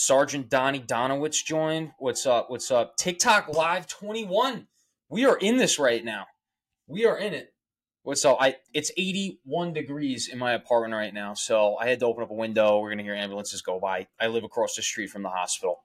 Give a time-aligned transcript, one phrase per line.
[0.00, 1.90] Sergeant Donnie Donowitz joined.
[1.98, 2.50] What's up?
[2.50, 2.96] What's up?
[2.96, 4.68] TikTok Live 21.
[5.08, 6.26] We are in this right now.
[6.86, 7.52] We are in it.
[8.04, 8.36] What's up?
[8.38, 12.30] I it's 81 degrees in my apartment right now, so I had to open up
[12.30, 12.78] a window.
[12.78, 14.06] We're gonna hear ambulances go by.
[14.20, 15.80] I live across the street from the hospital.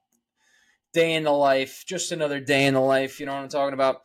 [0.92, 3.18] Day in the life, just another day in the life.
[3.18, 4.02] You know what I'm talking about?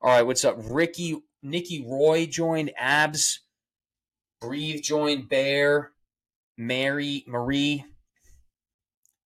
[0.00, 0.56] All right, what's up?
[0.58, 2.72] Ricky, Nikki Roy joined.
[2.78, 3.40] Abs,
[4.40, 5.28] Breathe joined.
[5.28, 5.90] Bear,
[6.56, 7.84] Mary, Marie,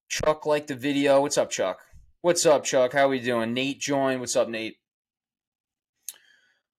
[0.08, 1.20] Chuck liked the video.
[1.20, 1.80] What's up, Chuck?
[2.22, 2.94] What's up, Chuck?
[2.94, 3.52] How we doing?
[3.52, 4.20] Nate joined.
[4.20, 4.78] What's up, Nate?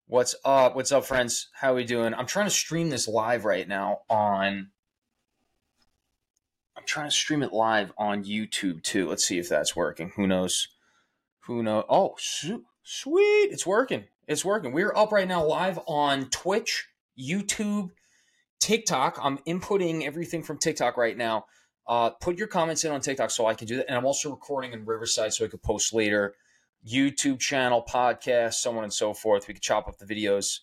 [0.07, 0.75] What's up?
[0.75, 1.49] What's up, friends?
[1.53, 2.15] How we doing?
[2.15, 4.71] I'm trying to stream this live right now on.
[6.75, 9.07] I'm trying to stream it live on YouTube too.
[9.07, 10.11] Let's see if that's working.
[10.15, 10.67] Who knows?
[11.41, 11.85] Who knows?
[11.87, 13.51] Oh, sweet!
[13.51, 14.05] It's working.
[14.27, 14.71] It's working.
[14.71, 17.91] We're up right now live on Twitch, YouTube,
[18.59, 19.19] TikTok.
[19.21, 21.45] I'm inputting everything from TikTok right now.
[21.89, 23.87] Uh, put your comments in on TikTok so I can do that.
[23.87, 26.35] And I'm also recording in Riverside so I could post later.
[26.87, 29.47] YouTube channel, podcast, so on and so forth.
[29.47, 30.59] We could chop up the videos.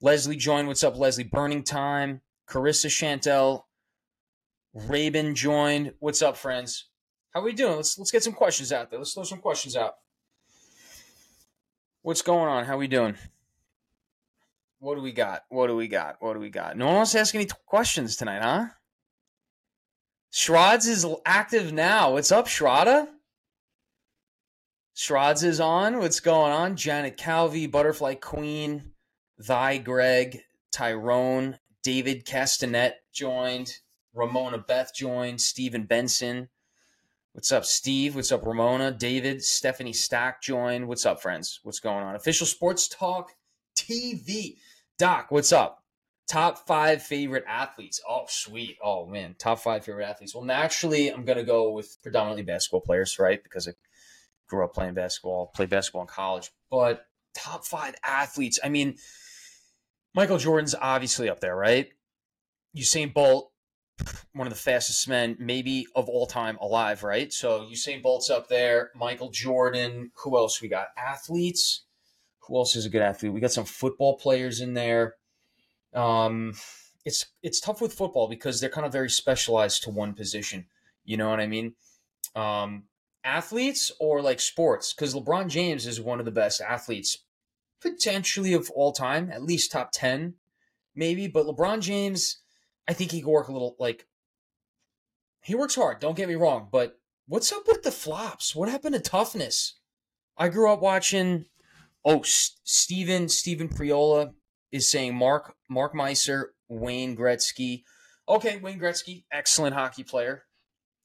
[0.00, 0.68] Leslie joined.
[0.68, 1.24] What's up, Leslie?
[1.24, 2.20] Burning Time.
[2.48, 3.64] Carissa Chantel.
[4.72, 5.92] Raven joined.
[5.98, 6.86] What's up, friends?
[7.32, 7.76] How are we doing?
[7.76, 9.00] Let's let's get some questions out there.
[9.00, 9.94] Let's throw some questions out.
[12.02, 12.64] What's going on?
[12.64, 13.16] How we doing?
[14.78, 15.42] What do we got?
[15.48, 16.16] What do we got?
[16.20, 16.76] What do we got?
[16.76, 18.66] No one wants to ask any t- questions tonight, huh?
[20.44, 22.12] Shrods is active now.
[22.12, 23.08] What's up, Shroda?
[24.94, 26.00] Shrods is on.
[26.00, 26.76] What's going on?
[26.76, 28.92] Janet Calvi, Butterfly Queen,
[29.38, 33.78] Thy Greg, Tyrone, David Castanet joined,
[34.12, 36.50] Ramona Beth joined, Stephen Benson.
[37.32, 38.14] What's up, Steve?
[38.14, 38.90] What's up, Ramona?
[38.90, 40.86] David, Stephanie Stack joined.
[40.86, 41.60] What's up, friends?
[41.62, 42.16] What's going on?
[42.16, 43.30] Official Sports Talk
[43.74, 44.58] TV.
[44.98, 45.83] Doc, what's up?
[46.26, 48.00] Top five favorite athletes.
[48.08, 48.78] Oh, sweet.
[48.82, 49.34] Oh, man.
[49.38, 50.34] Top five favorite athletes.
[50.34, 53.42] Well, naturally, I'm going to go with predominantly basketball players, right?
[53.42, 53.72] Because I
[54.48, 56.50] grew up playing basketball, played basketball in college.
[56.70, 58.58] But top five athletes.
[58.64, 58.96] I mean,
[60.14, 61.88] Michael Jordan's obviously up there, right?
[62.76, 63.50] Usain Bolt,
[64.32, 67.32] one of the fastest men, maybe of all time alive, right?
[67.32, 68.90] So Usain Bolt's up there.
[68.94, 70.10] Michael Jordan.
[70.22, 70.88] Who else we got?
[70.96, 71.84] Athletes.
[72.46, 73.32] Who else is a good athlete?
[73.32, 75.14] We got some football players in there.
[75.94, 76.54] Um,
[77.04, 80.66] it's it's tough with football because they're kind of very specialized to one position.
[81.04, 81.74] You know what I mean?
[82.34, 82.84] Um,
[83.24, 87.18] athletes or like sports because LeBron James is one of the best athletes
[87.80, 90.34] potentially of all time, at least top 10
[90.94, 92.38] maybe, but LeBron James
[92.86, 94.06] I think he could work a little like
[95.42, 98.54] he works hard, don't get me wrong, but what's up with the flops?
[98.54, 99.74] What happened to toughness?
[100.36, 101.46] I grew up watching
[102.04, 104.32] oh Steven Steven Priola
[104.74, 107.84] is saying Mark Mark Messier, Wayne Gretzky.
[108.28, 110.42] Okay, Wayne Gretzky, excellent hockey player.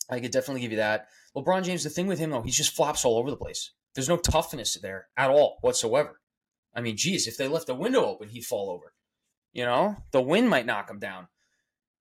[0.09, 1.07] I could definitely give you that.
[1.35, 3.71] LeBron James, the thing with him though, he just flops all over the place.
[3.93, 6.19] There's no toughness there at all whatsoever.
[6.73, 8.93] I mean, geez, if they left the window open, he'd fall over.
[9.53, 11.27] You know, the wind might knock him down.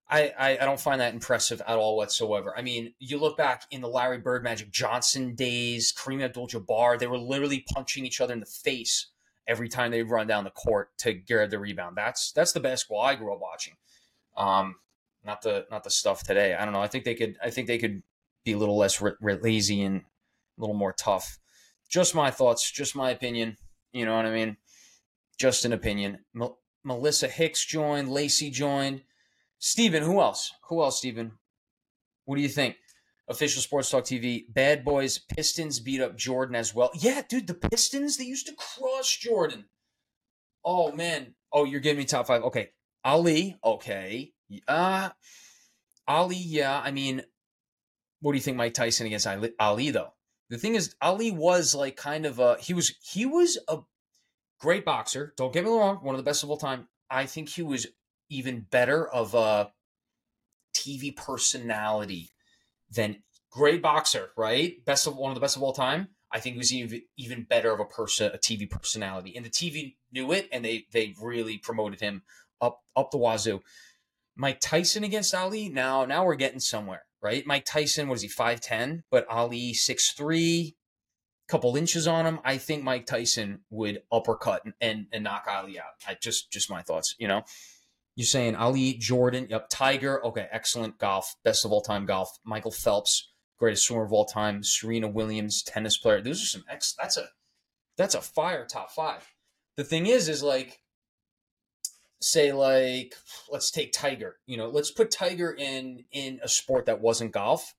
[0.09, 2.55] I, I, I don't find that impressive at all whatsoever.
[2.57, 7.07] I mean, you look back in the Larry Bird, Magic Johnson days, Kareem Abdul-Jabbar, they
[7.07, 9.09] were literally punching each other in the face
[9.49, 11.97] every time they run down the court to get the rebound.
[11.97, 13.75] That's that's the basketball I grew up watching.
[14.37, 14.77] Um,
[15.25, 16.55] not the not the stuff today.
[16.55, 16.83] I don't know.
[16.83, 17.37] I think they could.
[17.43, 18.03] I think they could
[18.45, 21.39] be a little less lazy and a little more tough.
[21.89, 22.71] Just my thoughts.
[22.71, 23.57] Just my opinion.
[23.93, 24.59] You know what I mean?
[25.39, 26.19] Just an opinion.
[26.85, 28.11] Melissa Hicks joined.
[28.11, 29.03] Lacey joined.
[29.59, 30.53] Steven, who else?
[30.69, 31.33] Who else, Steven?
[32.27, 32.77] What do you think?
[33.29, 34.45] Official Sports Talk TV.
[34.49, 36.91] Bad Boys Pistons beat up Jordan as well.
[36.95, 39.67] Yeah, dude, the Pistons, they used to cross Jordan.
[40.65, 41.35] Oh, man.
[41.53, 42.43] Oh, you're giving me top five.
[42.43, 42.71] Okay.
[43.05, 44.33] Ali, okay.
[44.67, 45.11] Uh,
[46.07, 46.81] Ali, yeah.
[46.83, 47.23] I mean,
[48.21, 50.15] what do you think Mike Tyson against Ali, Ali, though?
[50.51, 53.81] The thing is, Ali was like kind of a he was he was a
[54.61, 55.35] great boxer.
[55.37, 56.89] Don't get me wrong, one of the best of all time.
[57.11, 57.87] I think he was
[58.31, 59.73] even better of a
[60.75, 62.31] TV personality
[62.91, 64.85] than great boxer, right?
[64.85, 66.09] Best of one of the best of all time.
[66.31, 69.51] I think he was even even better of a person, a TV personality, and the
[69.51, 72.23] TV knew it, and they they really promoted him
[72.61, 73.61] up up the wazoo.
[74.37, 75.69] Mike Tyson against Ali.
[75.69, 77.47] Now now we're getting somewhere, right?
[77.47, 79.05] Mike Tyson, what is he, five ten?
[79.11, 80.77] But Ali six three,
[81.49, 82.41] couple inches on him.
[82.45, 85.87] I think Mike Tyson would uppercut and, and, and knock Ali out.
[86.07, 87.43] I just just my thoughts, you know.
[88.19, 92.37] You're saying Ali Jordan, yep, Tiger, okay, excellent golf, best of all time golf.
[92.43, 93.31] Michael Phelps,
[93.61, 94.65] greatest swimmer of all time.
[94.65, 96.21] Serena Williams, tennis player.
[96.21, 96.97] Those are some ex.
[97.01, 97.27] That's a
[97.97, 99.25] that's a fire top five.
[99.77, 100.81] The thing is, is like,
[102.21, 103.15] say like,
[103.53, 104.39] let's take Tiger.
[104.47, 107.77] You know, let's put Tiger in in a sport that wasn't golf.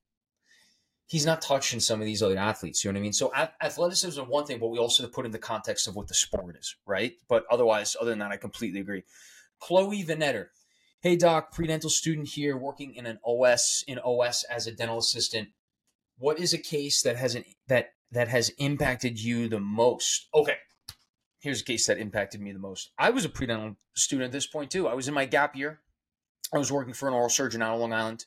[1.09, 2.85] he's not touching some of these other athletes.
[2.85, 3.13] You know what I mean?
[3.13, 6.13] So athleticism is one thing, but we also put in the context of what the
[6.13, 7.13] sport is, right?
[7.27, 9.03] But otherwise, other than that, I completely agree.
[9.59, 10.47] Chloe Venetter.
[11.01, 15.49] Hey doc, predental student here working in an OS in OS as a dental assistant.
[16.17, 20.27] What is a case that has an that that has impacted you the most?
[20.33, 20.55] Okay.
[21.39, 22.91] Here's a case that impacted me the most.
[22.97, 24.87] I was a predental student at this point too.
[24.87, 25.79] I was in my gap year.
[26.53, 28.25] I was working for an oral surgeon out of Long Island,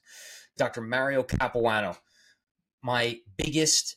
[0.57, 0.81] Dr.
[0.81, 1.97] Mario Capuano
[2.83, 3.97] my biggest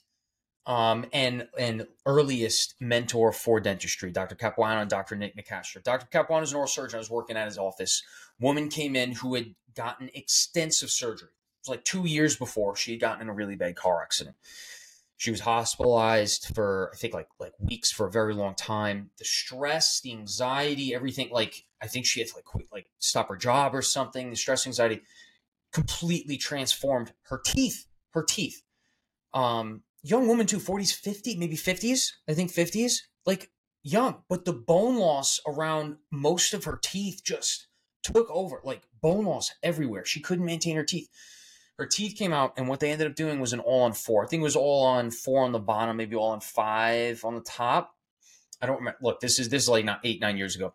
[0.66, 4.36] um, and and earliest mentor for dentistry, Dr.
[4.36, 5.16] Capuano and Dr.
[5.16, 5.84] Nick Nicastro.
[5.84, 6.08] Dr.
[6.08, 6.98] Capuano is an oral surgeon.
[6.98, 8.04] I was working at his office.
[8.40, 11.30] Woman came in who had gotten extensive surgery.
[11.30, 14.36] It was like two years before she had gotten in a really bad car accident.
[15.18, 19.12] She was hospitalized for I think like like weeks for a very long time.
[19.18, 21.30] The stress, the anxiety, everything.
[21.32, 24.32] Like I think she had to like quit, like stop her job or something.
[24.32, 25.04] The stress, anxiety,
[25.72, 27.86] completely transformed her teeth.
[28.12, 28.64] Her teeth
[29.36, 33.50] um, young woman too, 40s, 50, maybe 50s, I think 50s, like
[33.84, 37.68] young, but the bone loss around most of her teeth just
[38.04, 40.06] took over, like bone loss everywhere.
[40.06, 41.10] She couldn't maintain her teeth.
[41.80, 44.24] Her teeth came out, and what they ended up doing was an all on four.
[44.24, 47.36] I think it was all on four on the bottom, maybe all on five on
[47.36, 47.96] the top.
[48.62, 49.00] I don't remember.
[49.02, 50.74] Look, this is this is like not eight nine years ago.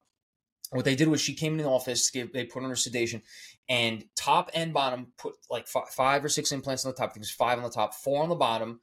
[0.73, 2.11] What they did was she came in the office.
[2.11, 3.23] Gave, they put on her sedation,
[3.67, 7.11] and top and bottom put like five or six implants on the top.
[7.11, 8.81] I think it was five on the top, four on the bottom.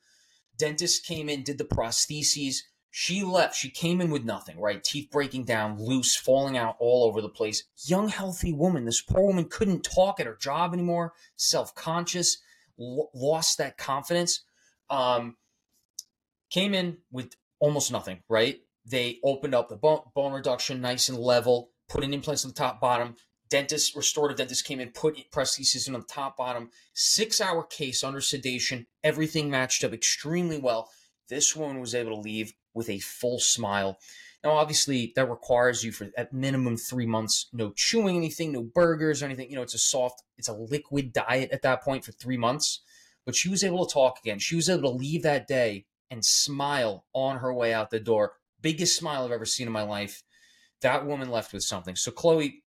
[0.57, 2.63] Dentist came in, did the prostheses.
[2.89, 3.55] She left.
[3.55, 4.83] She came in with nothing, right?
[4.83, 7.63] Teeth breaking down, loose, falling out all over the place.
[7.85, 8.85] Young, healthy woman.
[8.85, 12.39] This poor woman couldn't talk at her job anymore, self conscious,
[12.77, 14.43] lost that confidence.
[14.89, 15.35] Um,
[16.49, 18.59] came in with almost nothing, right?
[18.85, 22.55] They opened up the bone, bone reduction nice and level, put in implants on the
[22.55, 23.15] top, bottom,
[23.49, 28.03] dentist, restorative dentist came in, put prosthesis in on the top, bottom, six hour case
[28.03, 28.87] under sedation.
[29.03, 30.89] Everything matched up extremely well.
[31.29, 33.97] This woman was able to leave with a full smile.
[34.43, 39.21] Now, obviously, that requires you for at minimum three months, no chewing anything, no burgers
[39.21, 39.49] or anything.
[39.49, 42.81] You know, it's a soft, it's a liquid diet at that point for three months.
[43.25, 44.39] But she was able to talk again.
[44.39, 48.33] She was able to leave that day and smile on her way out the door.
[48.61, 50.23] Biggest smile I've ever seen in my life.
[50.81, 51.95] That woman left with something.
[51.95, 52.63] So, Chloe,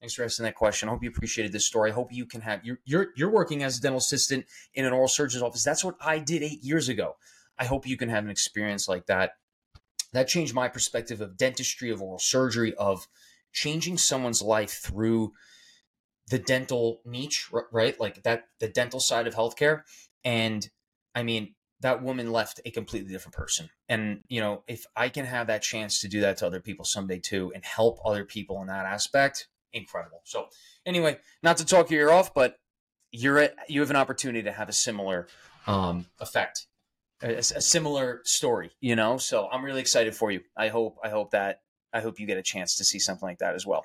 [0.00, 0.88] Thanks for asking that question.
[0.88, 1.90] I hope you appreciated this story.
[1.90, 4.44] I hope you can have you're you're you're working as a dental assistant
[4.74, 5.64] in an oral surgeon's office.
[5.64, 7.16] That's what I did eight years ago.
[7.58, 9.32] I hope you can have an experience like that.
[10.12, 13.08] That changed my perspective of dentistry, of oral surgery, of
[13.52, 15.32] changing someone's life through
[16.28, 17.98] the dental niche, right?
[17.98, 19.82] Like that, the dental side of healthcare.
[20.24, 20.68] And
[21.14, 23.70] I mean, that woman left a completely different person.
[23.88, 26.84] And, you know, if I can have that chance to do that to other people
[26.84, 30.20] someday too and help other people in that aspect, incredible.
[30.24, 30.48] So
[30.84, 32.56] anyway, not to talk your ear off, but
[33.12, 35.28] you're at, you have an opportunity to have a similar
[35.66, 36.66] um, effect,
[37.22, 38.70] a, a, similar story.
[38.80, 40.40] You know, so I'm really excited for you.
[40.56, 41.60] I hope I hope that
[41.92, 43.84] I hope you get a chance to see something like that as well.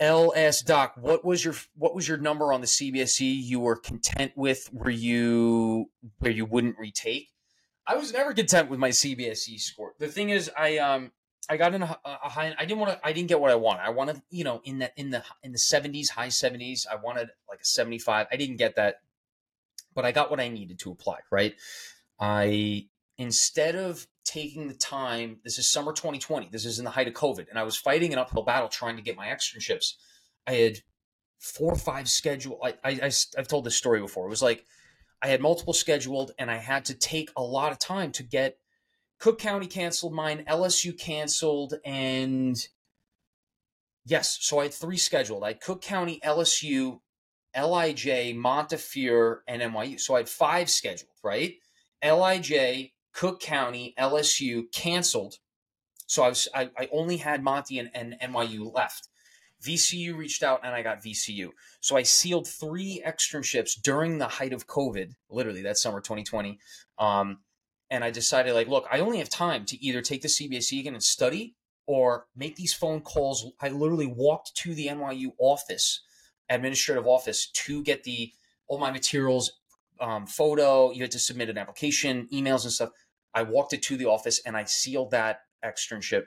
[0.00, 4.32] LS Doc, what was your what was your number on the CBSE you were content
[4.36, 4.68] with?
[4.72, 5.86] Were you
[6.18, 7.28] where you wouldn't retake?
[7.86, 9.92] I was never content with my CBSE score.
[9.98, 11.12] The thing is, I um
[11.48, 12.54] I got in a, a high.
[12.58, 13.06] I didn't want to.
[13.06, 13.82] I didn't get what I wanted.
[13.82, 16.86] I wanted, you know, in the in the in the seventies, high seventies.
[16.90, 18.26] I wanted like a seventy five.
[18.32, 18.96] I didn't get that,
[19.94, 21.18] but I got what I needed to apply.
[21.30, 21.54] Right.
[22.18, 22.86] I
[23.18, 25.38] instead of taking the time.
[25.44, 26.48] This is summer 2020.
[26.50, 28.96] This is in the height of COVID, and I was fighting an uphill battle trying
[28.96, 29.94] to get my externships.
[30.46, 30.78] I had
[31.38, 32.58] four or five scheduled.
[32.62, 34.26] I, I, I I've told this story before.
[34.26, 34.64] It was like
[35.22, 38.58] I had multiple scheduled, and I had to take a lot of time to get
[39.24, 42.54] Cook County canceled mine, LSU canceled, and
[44.04, 45.42] yes, so I had three scheduled.
[45.42, 47.00] I had Cook County, LSU,
[47.56, 49.98] LIJ, Montefiore, and NYU.
[49.98, 51.54] So I had five scheduled, right?
[52.04, 55.38] LIJ, Cook County, LSU canceled.
[56.06, 59.08] So I was I, I only had Monty and, and NYU left.
[59.66, 61.48] VCU reached out and I got VCU.
[61.80, 66.58] So I sealed three externships during the height of COVID, literally that summer 2020.
[66.98, 67.38] Um,
[67.90, 70.94] and I decided like, look, I only have time to either take the CBSE again
[70.94, 71.54] and study
[71.86, 73.50] or make these phone calls.
[73.60, 76.00] I literally walked to the NYU office,
[76.48, 78.32] administrative office, to get the
[78.66, 79.52] all my materials,
[80.00, 80.90] um, photo.
[80.90, 82.90] You had to submit an application, emails and stuff.
[83.34, 86.24] I walked it to the office and I sealed that externship.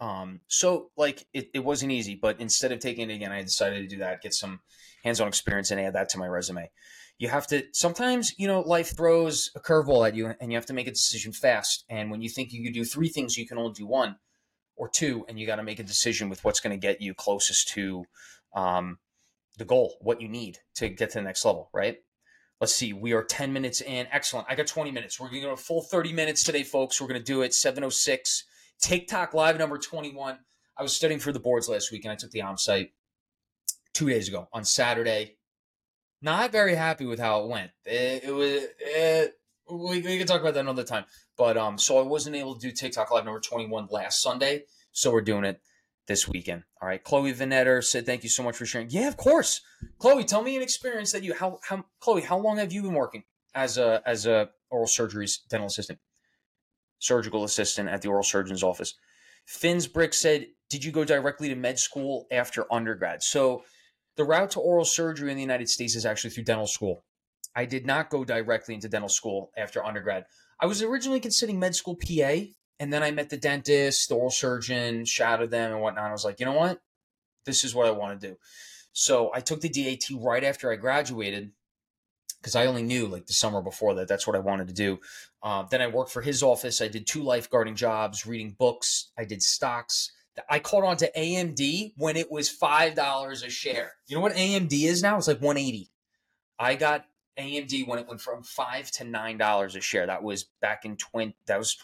[0.00, 3.80] Um, so like it, it wasn't easy, but instead of taking it again, I decided
[3.80, 4.60] to do that, get some
[5.02, 6.70] hands-on experience and add that to my resume
[7.22, 10.66] you have to sometimes you know life throws a curveball at you and you have
[10.66, 13.46] to make a decision fast and when you think you can do three things you
[13.46, 14.16] can only do one
[14.76, 17.14] or two and you got to make a decision with what's going to get you
[17.14, 18.04] closest to
[18.56, 18.98] um,
[19.56, 21.98] the goal what you need to get to the next level right
[22.60, 24.06] let's see, we are 10 minutes in.
[24.12, 24.46] Excellent.
[24.48, 25.18] I got 20 minutes.
[25.18, 27.00] We're going to go a full 30 minutes today, folks.
[27.00, 28.44] We're going to do it 706.
[28.80, 30.38] TikTok Live number 21.
[30.78, 32.92] I was studying for the boards last week and I took the OMSITE
[33.94, 35.38] two days ago on Saturday.
[36.22, 37.72] Not very happy with how it went.
[37.84, 38.62] It, it was.
[38.78, 39.34] It,
[39.70, 41.04] we, we can talk about that another time.
[41.36, 44.64] But um, so I wasn't able to do TikTok Live number 21 last Sunday.
[44.92, 45.60] So we're doing it
[46.06, 46.64] this weekend.
[46.80, 47.02] All right.
[47.02, 48.90] Chloe Vanetter said, thank you so much for sharing.
[48.90, 49.60] Yeah, of course.
[49.98, 52.94] Chloe, tell me an experience that you, how, how, Chloe, how long have you been
[52.94, 53.24] working
[53.54, 55.98] as a, as a oral surgery dental assistant,
[56.98, 58.94] surgical assistant at the oral surgeon's office?
[59.46, 63.22] Finn's Brick said, did you go directly to med school after undergrad?
[63.22, 63.64] So
[64.16, 67.04] the route to oral surgery in the United States is actually through dental school.
[67.54, 70.24] I did not go directly into dental school after undergrad.
[70.60, 72.36] I was originally considering med school PA,
[72.78, 76.04] and then I met the dentist, the oral surgeon, shadowed them and whatnot.
[76.04, 76.80] I was like, you know what?
[77.44, 78.36] This is what I want to do.
[78.92, 81.52] So I took the DAT right after I graduated
[82.40, 84.98] because I only knew like the summer before that that's what I wanted to do.
[85.42, 86.82] Uh, then I worked for his office.
[86.82, 89.12] I did two lifeguarding jobs, reading books.
[89.16, 90.10] I did stocks.
[90.48, 93.92] I caught on to AMD when it was five dollars a share.
[94.06, 95.18] You know what AMD is now?
[95.18, 95.90] It's like one eighty.
[96.58, 97.04] I got
[97.38, 100.06] AMD when it went from five to nine dollars a share.
[100.06, 101.36] That was back in twenty.
[101.46, 101.76] That was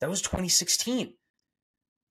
[0.00, 1.14] that was 2016,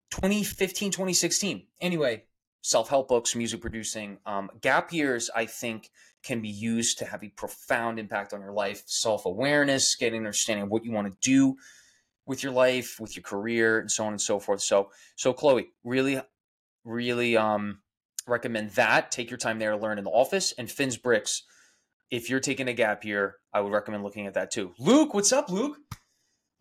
[0.10, 1.68] 2015, 2016.
[1.82, 2.24] Anyway,
[2.62, 5.30] self help books, music producing, um, gap years.
[5.36, 5.92] I think
[6.24, 8.84] can be used to have a profound impact on your life.
[8.86, 11.58] Self awareness, getting an understanding of what you want to do
[12.26, 14.62] with your life, with your career, and so on and so forth.
[14.62, 16.22] So, so Chloe, really,
[16.84, 17.80] really um,
[18.28, 19.12] recommend that.
[19.12, 20.54] Take your time there learn in the office.
[20.58, 21.44] And Finn's Bricks
[22.14, 24.74] if you're taking a gap year, I would recommend looking at that too.
[24.78, 25.78] Luke, what's up, Luke?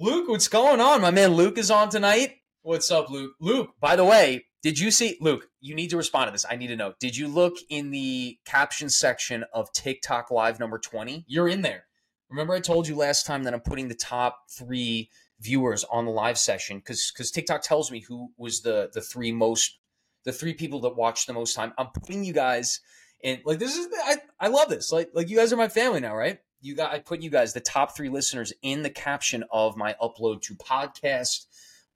[0.01, 1.03] Luke, what's going on?
[1.03, 2.37] My man Luke is on tonight.
[2.63, 3.33] What's up, Luke?
[3.39, 5.51] Luke, by the way, did you see Luke?
[5.61, 6.47] You need to respond to this.
[6.49, 6.95] I need to know.
[7.01, 11.27] Did you look in the caption section of TikTok Live number 20?
[11.29, 11.85] You're in there.
[12.31, 15.11] Remember, I told you last time that I'm putting the top three
[15.43, 19.33] viewers on the live session because because TikTok tells me who was the the three
[19.33, 19.79] most
[20.25, 21.73] the three people that watched the most time.
[21.77, 22.81] I'm putting you guys
[23.23, 24.93] in like this is I, I love this.
[24.93, 26.39] Like like you guys are my family now, right?
[26.61, 29.97] You got I put you guys the top three listeners in the caption of my
[30.01, 31.47] upload to podcast,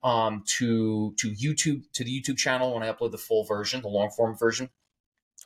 [0.03, 3.89] um, to to YouTube to the YouTube channel when I upload the full version, the
[3.89, 4.71] long form version.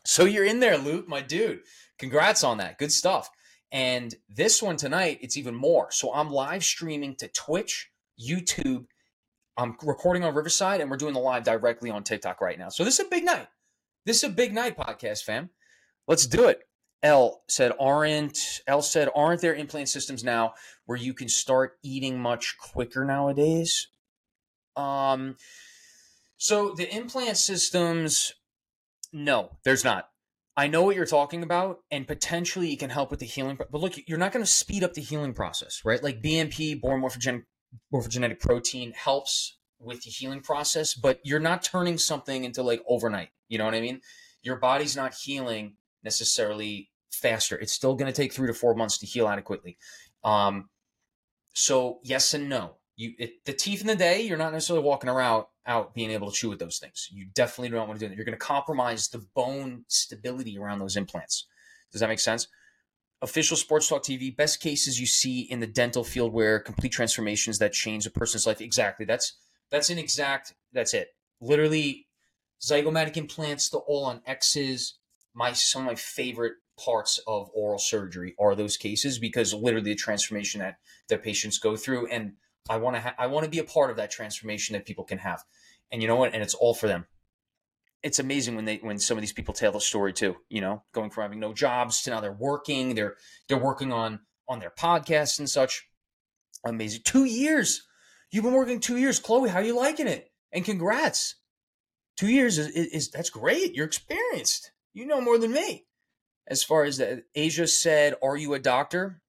[0.06, 1.60] So you're in there, Luke, my dude.
[1.98, 2.78] Congrats on that.
[2.78, 3.28] Good stuff.
[3.72, 5.90] And this one tonight, it's even more.
[5.92, 7.89] So I'm live streaming to Twitch,
[8.20, 8.86] YouTube.
[9.56, 12.68] I'm recording on Riverside, and we're doing the live directly on TikTok right now.
[12.68, 13.48] So this is a big night.
[14.06, 15.50] This is a big night, podcast fam.
[16.08, 16.60] Let's do it.
[17.02, 20.54] L said, aren't L said, aren't there implant systems now
[20.86, 23.88] where you can start eating much quicker nowadays?
[24.76, 25.36] Um,
[26.36, 28.32] so the implant systems,
[29.12, 30.08] no, there's not.
[30.56, 33.56] I know what you're talking about, and potentially it can help with the healing.
[33.56, 36.02] But look, you're not going to speed up the healing process, right?
[36.02, 37.44] Like BMP, bone morphogenic,
[37.92, 43.30] morphogenetic protein, helps with the healing process, but you're not turning something into like overnight.
[43.48, 44.00] You know what I mean?
[44.42, 45.74] Your body's not healing
[46.04, 47.58] necessarily faster.
[47.58, 49.76] It's still going to take three to four months to heal adequately.
[50.24, 50.68] Um,
[51.54, 52.76] so yes and no.
[52.96, 56.30] You it, the teeth in the day, you're not necessarily walking around out being able
[56.30, 57.08] to chew with those things.
[57.12, 58.16] You definitely don't want to do that.
[58.16, 61.46] You're going to compromise the bone stability around those implants.
[61.92, 62.48] Does that make sense?
[63.22, 67.58] Official Sports Talk TV, best cases you see in the dental field where complete transformations
[67.58, 68.60] that change a person's life.
[68.60, 69.04] Exactly.
[69.04, 69.34] That's
[69.70, 70.54] that's an exact.
[70.72, 71.08] That's it.
[71.40, 72.06] Literally,
[72.60, 74.94] zygomatic implants, the all on X's,
[75.34, 79.94] my some of my favorite parts of oral surgery are those cases because literally the
[79.94, 80.76] transformation that
[81.08, 82.32] that patients go through and
[82.68, 85.04] I want to ha- I want to be a part of that transformation that people
[85.04, 85.42] can have.
[85.92, 86.32] And you know what?
[86.32, 87.06] And it's all for them.
[88.02, 90.82] It's amazing when they when some of these people tell the story too, you know,
[90.92, 93.16] going from having no jobs to now they're working, they're
[93.48, 95.86] they're working on on their podcasts and such.
[96.64, 97.02] Amazing.
[97.04, 97.86] 2 years.
[98.30, 99.18] You've been working 2 years.
[99.18, 100.30] Chloe, how are you liking it?
[100.52, 101.36] And congrats.
[102.16, 103.74] 2 years is, is, is that's great.
[103.74, 104.72] You're experienced.
[104.92, 105.86] You know more than me.
[106.46, 109.20] As far as that, Asia said, "Are you a doctor?"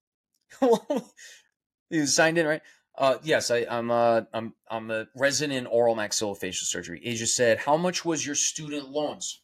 [1.91, 2.63] you signed in, right?
[3.01, 7.01] Uh, yes, I, am a, I'm, I'm a resident in oral maxillofacial surgery.
[7.03, 9.41] Asia said, "How much was your student loans?"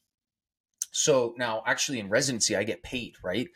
[0.92, 3.48] So now, actually, in residency, I get paid, right?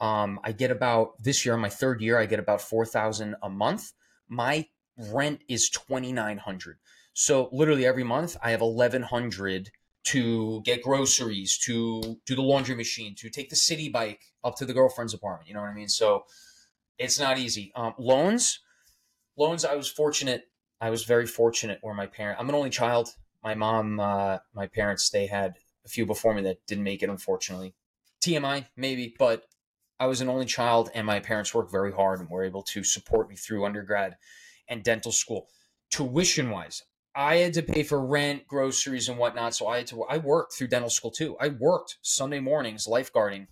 [0.00, 3.50] Um, I get about this year, my third year, I get about four thousand a
[3.50, 3.92] month.
[4.30, 6.78] My rent is twenty nine hundred.
[7.12, 9.70] So literally every month, I have eleven hundred
[10.04, 14.64] to get groceries, to do the laundry machine, to take the city bike up to
[14.64, 15.48] the girlfriend's apartment.
[15.48, 15.88] You know what I mean?
[15.90, 16.24] So
[16.98, 17.72] it's not easy.
[17.74, 18.60] Um, loans,
[19.36, 19.64] loans.
[19.64, 20.44] I was fortunate.
[20.80, 22.38] I was very fortunate where my parent.
[22.40, 23.10] I'm an only child.
[23.42, 27.10] My mom, uh, my parents, they had a few before me that didn't make it,
[27.10, 27.74] unfortunately.
[28.22, 29.44] TMI, maybe, but
[30.00, 32.82] I was an only child, and my parents worked very hard and were able to
[32.82, 34.16] support me through undergrad
[34.68, 35.48] and dental school.
[35.90, 36.82] Tuition wise,
[37.14, 39.54] I had to pay for rent, groceries, and whatnot.
[39.54, 40.04] So I had to.
[40.04, 41.36] I worked through dental school too.
[41.40, 43.46] I worked Sunday mornings lifeguarding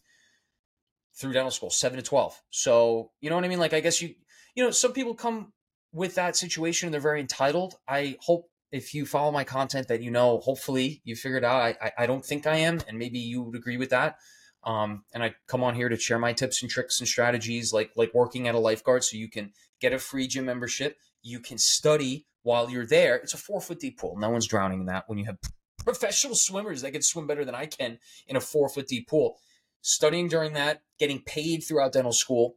[1.15, 2.41] through dental school, seven to twelve.
[2.51, 3.61] So you know what I mean.
[3.61, 4.15] Like I guess you,
[4.57, 5.53] you know, some people come
[5.93, 7.75] with that situation and they're very entitled.
[7.87, 11.61] I hope if you follow my content that you know, hopefully you figured out.
[11.61, 14.17] I, I, I don't think I am, and maybe you would agree with that.
[14.65, 17.91] Um, and I come on here to share my tips and tricks and strategies, like
[17.97, 20.97] like working at a lifeguard, so you can get a free gym membership.
[21.23, 23.17] You can study while you're there.
[23.17, 24.17] It's a four foot deep pool.
[24.17, 25.05] No one's drowning in that.
[25.09, 25.39] When you have
[25.85, 29.37] professional swimmers that can swim better than I can in a four foot deep pool,
[29.83, 32.57] studying during that, getting paid throughout dental school,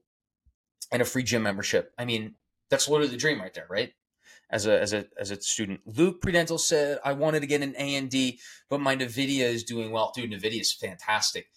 [0.92, 1.92] and a free gym membership.
[1.98, 2.36] I mean,
[2.70, 3.94] that's literally the dream right there, right?
[4.50, 7.74] As a as a as a student, Luke Predental said, "I wanted to get an
[7.74, 10.32] AMD, but my Nvidia is doing well, dude.
[10.32, 11.48] Nvidia is fantastic."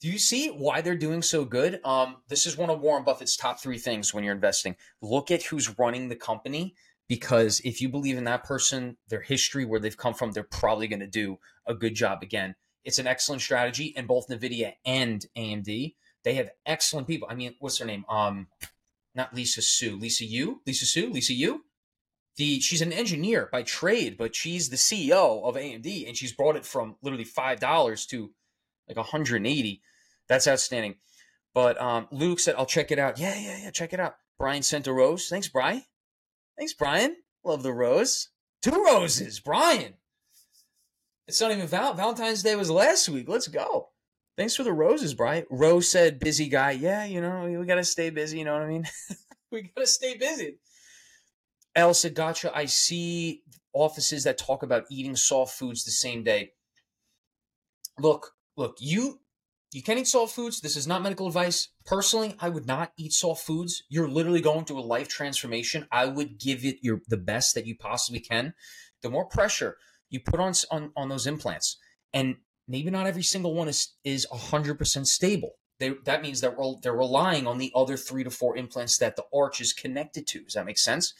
[0.00, 1.80] Do you see why they're doing so good?
[1.84, 4.76] Um, this is one of Warren Buffett's top three things when you're investing.
[5.02, 6.76] Look at who's running the company
[7.08, 10.86] because if you believe in that person, their history, where they've come from, they're probably
[10.86, 12.54] going to do a good job again.
[12.84, 17.26] It's an excellent strategy, and both Nvidia and AMD, they have excellent people.
[17.30, 18.04] I mean, what's her name?
[18.08, 18.48] Um,
[19.18, 21.64] not Lisa Su, Lisa Yu, Lisa Su, Lisa Yu.
[22.36, 26.56] The she's an engineer by trade, but she's the CEO of AMD, and she's brought
[26.56, 28.30] it from literally five dollars to
[28.86, 29.82] like 180.
[30.28, 30.94] That's outstanding.
[31.52, 33.18] But um, Luke said, I'll check it out.
[33.18, 34.16] Yeah, yeah, yeah, check it out.
[34.38, 35.28] Brian sent a rose.
[35.28, 35.82] Thanks, Brian.
[36.56, 37.16] Thanks, Brian.
[37.44, 38.28] Love the rose.
[38.62, 39.94] Two roses, Brian.
[41.26, 43.28] It's not even val- Valentine's Day was last week.
[43.28, 43.88] Let's go.
[44.38, 45.46] Thanks for the roses, Brian.
[45.50, 46.70] Rose said, busy guy.
[46.70, 48.38] Yeah, you know, we got to stay busy.
[48.38, 48.84] You know what I mean?
[49.50, 50.60] we got to stay busy.
[51.74, 52.56] El said, gotcha.
[52.56, 53.42] I see
[53.72, 56.52] offices that talk about eating soft foods the same day.
[57.98, 59.18] Look, look, you
[59.72, 60.60] you can eat soft foods.
[60.60, 61.70] This is not medical advice.
[61.84, 63.82] Personally, I would not eat soft foods.
[63.88, 65.88] You're literally going through a life transformation.
[65.90, 68.54] I would give it your the best that you possibly can.
[69.02, 71.76] The more pressure you put on on, on those implants,
[72.12, 72.36] and
[72.68, 75.54] maybe not every single one is is 100% stable.
[75.80, 79.24] They, that means that they're relying on the other three to four implants that the
[79.32, 80.42] arch is connected to.
[80.42, 81.14] Does that make sense?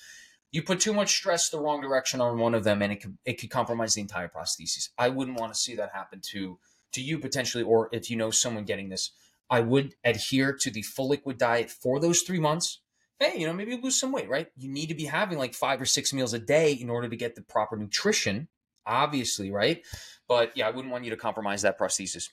[0.50, 3.18] You put too much stress the wrong direction on one of them, and it could
[3.24, 4.88] it could compromise the entire prosthesis.
[4.98, 6.58] I wouldn't want to see that happen to
[6.92, 9.12] to you potentially, or if you know someone getting this,
[9.50, 12.80] I would adhere to the full liquid diet for those three months.
[13.20, 14.46] Hey, you know, maybe lose some weight, right?
[14.56, 17.16] You need to be having like five or six meals a day in order to
[17.16, 18.48] get the proper nutrition,
[18.88, 19.84] obviously, right?
[20.26, 22.30] But yeah, I wouldn't want you to compromise that prosthesis.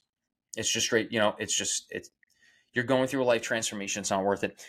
[0.58, 2.10] It's just straight, you know, it's just, it's,
[2.74, 4.00] you're going through a life transformation.
[4.00, 4.60] It's not worth it.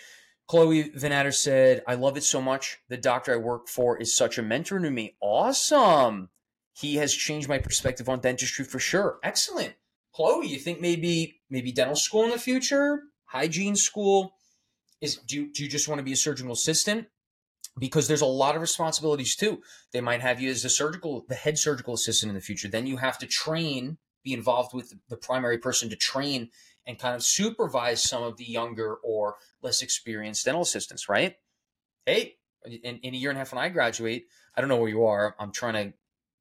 [0.49, 2.79] Chloe Vanatter said, I love it so much.
[2.89, 5.17] The doctor I work for is such a mentor to me.
[5.21, 6.29] Awesome
[6.79, 9.19] he has changed my perspective on dentistry for sure.
[9.23, 9.75] Excellent.
[10.15, 14.35] Chloe, you think maybe maybe dental school in the future, hygiene school?
[15.01, 17.07] Is do you, do you just want to be a surgical assistant?
[17.79, 19.61] Because there's a lot of responsibilities too.
[19.93, 22.69] They might have you as a surgical, the head surgical assistant in the future.
[22.69, 26.51] Then you have to train, be involved with the primary person to train
[26.87, 31.37] and kind of supervise some of the younger or less experienced dental assistants, right?
[32.07, 34.89] Hey, in, in a year and a half when I graduate, I don't know where
[34.89, 35.35] you are.
[35.39, 35.97] I'm trying to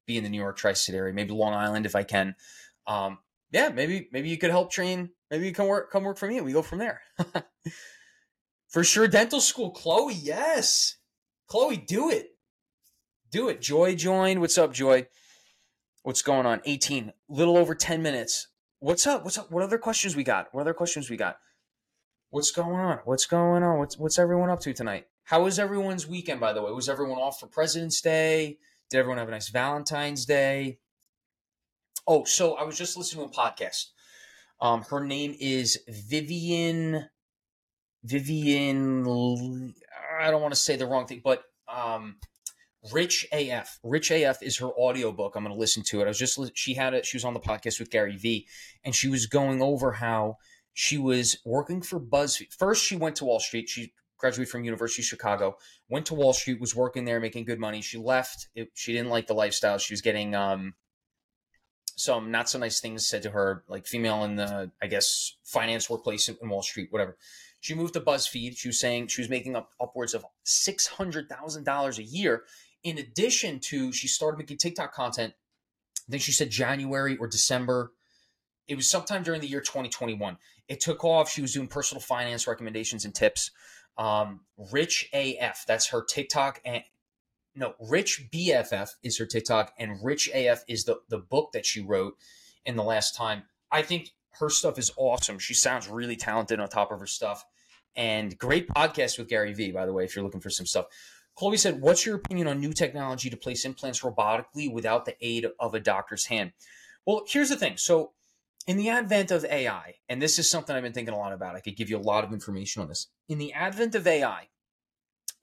[0.06, 2.36] be in the New York tri-state area, maybe Long Island if I can.
[2.86, 3.18] Um,
[3.52, 5.10] yeah, maybe maybe you could help train.
[5.30, 7.00] Maybe you can work come work for me, and we go from there.
[8.68, 10.14] for sure, dental school, Chloe.
[10.14, 10.96] Yes,
[11.46, 12.36] Chloe, do it,
[13.30, 13.60] do it.
[13.60, 14.40] Joy joined.
[14.40, 15.06] What's up, Joy?
[16.02, 16.60] What's going on?
[16.64, 18.48] 18, little over 10 minutes.
[18.80, 19.24] What's up?
[19.24, 19.50] What's up?
[19.50, 20.48] What other questions we got?
[20.52, 21.38] What other questions we got?
[22.30, 22.98] What's going on?
[23.04, 23.78] What's going on?
[23.78, 25.06] What's what's everyone up to tonight?
[25.24, 26.70] How was everyone's weekend, by the way?
[26.72, 28.58] Was everyone off for President's Day?
[28.90, 30.78] Did everyone have a nice Valentine's Day?
[32.06, 33.86] Oh, so I was just listening to a podcast.
[34.60, 37.08] Um, her name is Vivian.
[38.04, 39.74] Vivian.
[40.20, 42.16] I don't want to say the wrong thing, but um,
[42.92, 43.78] Rich AF.
[43.82, 45.34] Rich AF is her audiobook.
[45.34, 46.04] I'm going to listen to it.
[46.04, 47.06] I was just she had it.
[47.06, 48.46] She was on the podcast with Gary Vee,
[48.84, 50.36] and she was going over how
[50.72, 52.52] she was working for BuzzFeed.
[52.52, 53.68] First, she went to Wall Street.
[53.68, 55.56] She graduated from University of Chicago,
[55.88, 57.82] went to Wall Street, was working there, making good money.
[57.82, 58.48] She left.
[58.54, 59.78] It, she didn't like the lifestyle.
[59.78, 60.74] She was getting um,
[61.96, 65.90] some not so nice things said to her, like female in the, I guess, finance
[65.90, 67.16] workplace in Wall Street, whatever.
[67.66, 68.56] She moved to BuzzFeed.
[68.56, 72.44] She was saying she was making up upwards of six hundred thousand dollars a year.
[72.84, 75.34] In addition to, she started making TikTok content.
[76.08, 77.90] I think she said January or December.
[78.68, 80.36] It was sometime during the year 2021.
[80.68, 81.28] It took off.
[81.28, 83.50] She was doing personal finance recommendations and tips.
[83.98, 86.60] Um, Rich AF, that's her TikTok.
[86.64, 86.84] And
[87.56, 91.80] no, Rich BFF is her TikTok, and Rich AF is the the book that she
[91.80, 92.14] wrote
[92.64, 93.42] in the last time.
[93.72, 95.40] I think her stuff is awesome.
[95.40, 97.44] She sounds really talented on top of her stuff.
[97.96, 100.86] And great podcast with Gary Vee, by the way, if you're looking for some stuff.
[101.36, 105.46] Colby said, What's your opinion on new technology to place implants robotically without the aid
[105.58, 106.52] of a doctor's hand?
[107.06, 107.76] Well, here's the thing.
[107.76, 108.12] So,
[108.66, 111.54] in the advent of AI, and this is something I've been thinking a lot about,
[111.54, 113.06] I could give you a lot of information on this.
[113.28, 114.48] In the advent of AI,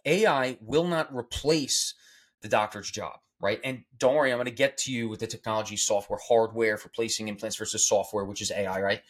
[0.05, 1.93] AI will not replace
[2.41, 3.61] the doctor's job, right?
[3.63, 6.89] And don't worry, I'm going to get to you with the technology, software, hardware for
[6.89, 9.01] placing implants versus software, which is AI, right?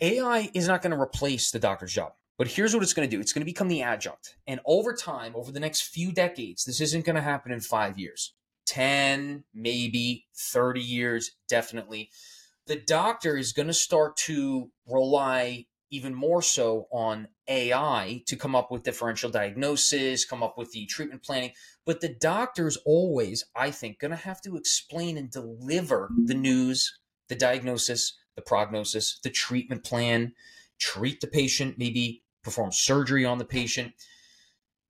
[0.00, 2.12] AI is not going to replace the doctor's job.
[2.38, 4.36] But here's what it's going to do it's going to become the adjunct.
[4.46, 7.98] And over time, over the next few decades, this isn't going to happen in five
[7.98, 8.32] years,
[8.66, 12.10] 10, maybe 30 years, definitely.
[12.66, 18.54] The doctor is going to start to rely even more so on AI to come
[18.54, 21.52] up with differential diagnosis, come up with the treatment planning.
[21.86, 26.98] But the doctor's always, I think, going to have to explain and deliver the news,
[27.28, 30.34] the diagnosis, the prognosis, the treatment plan,
[30.78, 33.92] treat the patient, maybe perform surgery on the patient.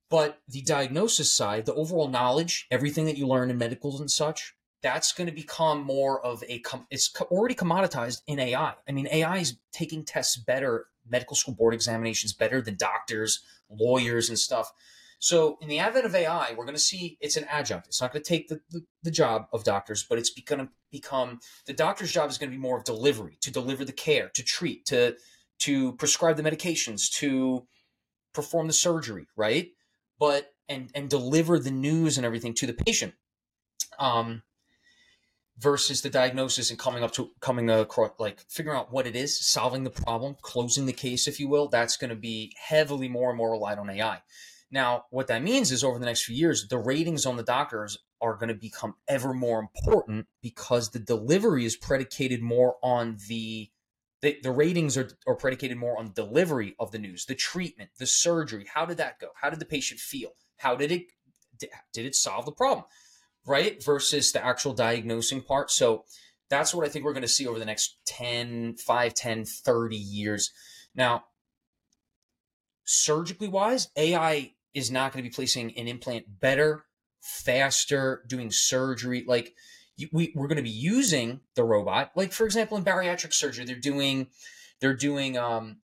[0.08, 4.54] But the diagnosis side, the overall knowledge, everything that you learn in medicals and such,
[4.82, 8.74] that's going to become more of a it's already commoditized in AI.
[8.88, 14.28] I mean, AI is taking tests better, medical school board examinations better than doctors, lawyers,
[14.28, 14.72] and stuff.
[15.18, 17.86] So, in the advent of AI, we're going to see it's an adjunct.
[17.86, 20.68] It's not going to take the, the, the job of doctors, but it's going to
[20.92, 24.28] become the doctor's job is going to be more of delivery, to deliver the care,
[24.34, 25.16] to treat, to
[25.60, 27.66] to prescribe the medications, to
[28.34, 29.68] perform the surgery, right?
[30.18, 33.14] But and and deliver the news and everything to the patient.
[33.98, 34.42] Um,
[35.58, 39.38] versus the diagnosis and coming up to coming across like figuring out what it is,
[39.40, 41.68] solving the problem, closing the case, if you will.
[41.68, 44.20] That's going to be heavily more and more relied on AI.
[44.70, 47.98] Now, what that means is over the next few years, the ratings on the doctors
[48.20, 53.70] are going to become ever more important because the delivery is predicated more on the
[54.22, 58.06] the, the ratings are, are predicated more on delivery of the news, the treatment, the
[58.06, 58.66] surgery.
[58.72, 59.28] How did that go?
[59.40, 60.30] How did the patient feel?
[60.58, 61.06] How did it
[61.58, 62.84] did it solve the problem?
[63.46, 63.82] Right?
[63.82, 65.70] Versus the actual diagnosing part.
[65.70, 66.04] So
[66.50, 69.96] that's what I think we're going to see over the next 10, 5, 10, 30
[69.96, 70.52] years.
[70.94, 71.24] Now,
[72.84, 76.84] surgically wise, AI is not going to be placing an implant better,
[77.20, 79.24] faster, doing surgery.
[79.26, 79.54] Like
[80.12, 82.12] we, we're going to be using the robot.
[82.14, 84.28] Like for example, in bariatric surgery, they're doing
[84.80, 85.78] they're doing um,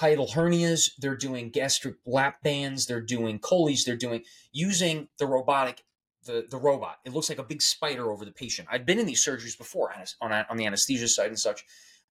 [0.00, 5.84] hiatal hernias, they're doing gastric lap bands, they're doing choles, they're doing using the robotic
[6.24, 6.98] the the robot.
[7.04, 8.68] It looks like a big spider over the patient.
[8.70, 11.64] I've been in these surgeries before on on the anesthesia side and such,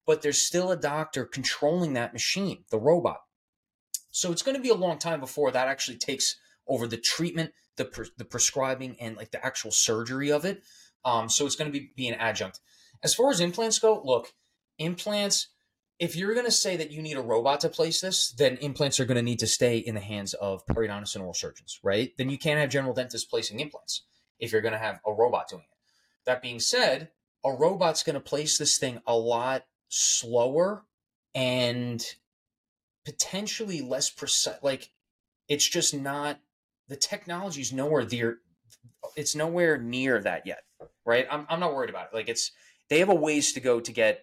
[0.05, 3.21] but there's still a doctor controlling that machine, the robot.
[4.11, 7.51] So it's going to be a long time before that actually takes over the treatment,
[7.75, 10.63] the the prescribing, and like the actual surgery of it.
[11.05, 12.59] Um, so it's going to be, be an adjunct.
[13.03, 14.33] As far as implants go, look,
[14.79, 15.49] implants,
[15.99, 18.99] if you're going to say that you need a robot to place this, then implants
[18.99, 22.11] are going to need to stay in the hands of periodontists and oral surgeons, right?
[22.17, 24.03] Then you can't have general dentists placing implants
[24.39, 25.77] if you're going to have a robot doing it.
[26.25, 27.11] That being said,
[27.45, 30.83] a robot's going to place this thing a lot slower
[31.35, 32.03] and
[33.05, 34.57] potentially less precise.
[34.63, 34.91] Like,
[35.47, 36.39] it's just not
[36.87, 38.39] the technology is nowhere near.
[39.15, 40.65] It's nowhere near that yet
[41.05, 41.27] right?
[41.29, 42.15] I'm, I'm not worried about it.
[42.15, 42.51] Like it's
[42.89, 44.21] they have a ways to go to get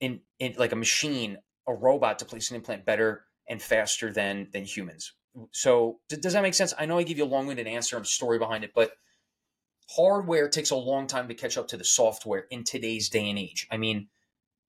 [0.00, 4.48] in, in like a machine, a robot to place an implant better and faster than
[4.52, 5.12] than humans.
[5.52, 6.74] So d- does that make sense?
[6.78, 8.92] I know I give you a long-winded answer and story behind it, but
[9.90, 13.38] hardware takes a long time to catch up to the software in today's day and
[13.38, 13.66] age.
[13.70, 14.08] I mean,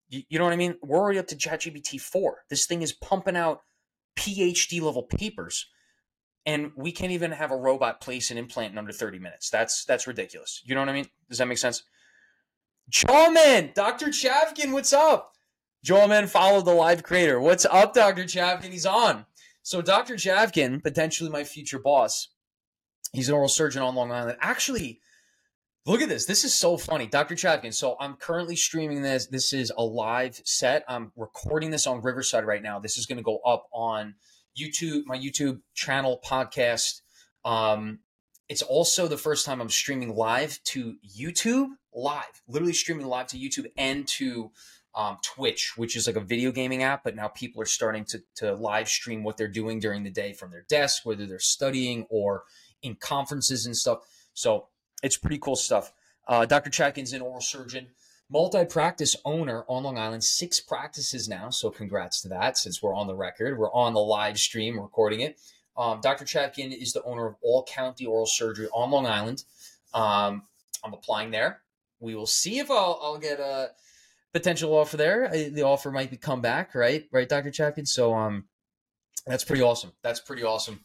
[0.09, 0.75] you, you know what I mean?
[0.83, 2.39] We're already up to ChatGPT 4.
[2.49, 3.61] This thing is pumping out
[4.17, 5.67] PhD level papers
[6.47, 9.49] and we can't even have a robot place an implant in under 30 minutes.
[9.49, 10.63] That's that's ridiculous.
[10.65, 11.07] You know what I mean?
[11.29, 11.83] Does that make sense?
[12.89, 14.07] Jawman, Dr.
[14.07, 15.33] Chavkin, what's up?
[15.85, 17.39] Jawman followed the live creator.
[17.39, 18.23] What's up, Dr.
[18.23, 18.71] Chavkin?
[18.71, 19.25] He's on.
[19.61, 20.15] So Dr.
[20.15, 22.29] Chavkin, potentially my future boss,
[23.11, 24.37] he's an oral surgeon on Long Island.
[24.39, 25.01] Actually,
[25.85, 26.25] look at this.
[26.25, 27.07] This is so funny.
[27.07, 27.35] Dr.
[27.35, 27.73] Chavkin.
[27.73, 29.27] So I'm currently streaming this.
[29.27, 30.85] This is a live set.
[30.87, 32.79] I'm recording this on Riverside right now.
[32.79, 34.15] This is going to go up on
[34.57, 37.01] YouTube, my YouTube channel, podcast.
[37.45, 37.99] Um,
[38.49, 43.37] it's also the first time I'm streaming live to YouTube, live, literally streaming live to
[43.37, 44.51] YouTube and to
[44.95, 47.03] um, Twitch, which is like a video gaming app.
[47.03, 50.33] But now people are starting to, to live stream what they're doing during the day
[50.33, 52.43] from their desk, whether they're studying or
[52.81, 53.99] in conferences and stuff.
[54.33, 54.67] So
[55.03, 55.91] it's pretty cool stuff.
[56.27, 56.69] Uh, Dr.
[56.69, 57.87] Chavkin's an oral surgeon
[58.29, 61.49] multi-practice owner on Long Island, six practices now.
[61.49, 62.57] So congrats to that.
[62.57, 65.39] Since we're on the record, we're on the live stream recording it.
[65.77, 66.25] Um, Dr.
[66.25, 69.43] Chavkin is the owner of All County Oral Surgery on Long Island.
[69.93, 70.43] Um,
[70.83, 71.61] I'm applying there.
[71.99, 73.71] We will see if I'll, I'll get a
[74.33, 75.29] potential offer there.
[75.29, 77.05] The offer might be come back, right?
[77.11, 77.51] Right, Dr.
[77.51, 77.87] Chavkin.
[77.87, 78.45] So um
[79.25, 79.91] that's pretty awesome.
[80.03, 80.81] That's pretty awesome.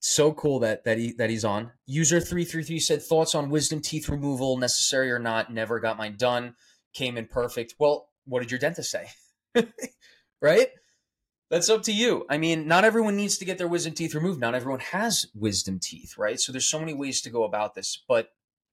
[0.00, 1.72] So cool that that he that he's on.
[1.86, 5.52] User three three three said thoughts on wisdom teeth removal, necessary or not.
[5.52, 6.54] Never got mine done.
[6.94, 7.74] Came in perfect.
[7.78, 9.08] Well, what did your dentist say?
[10.40, 10.68] right?
[11.50, 12.24] That's up to you.
[12.30, 14.40] I mean, not everyone needs to get their wisdom teeth removed.
[14.40, 16.40] Not everyone has wisdom teeth, right?
[16.40, 18.02] So there's so many ways to go about this.
[18.08, 18.30] But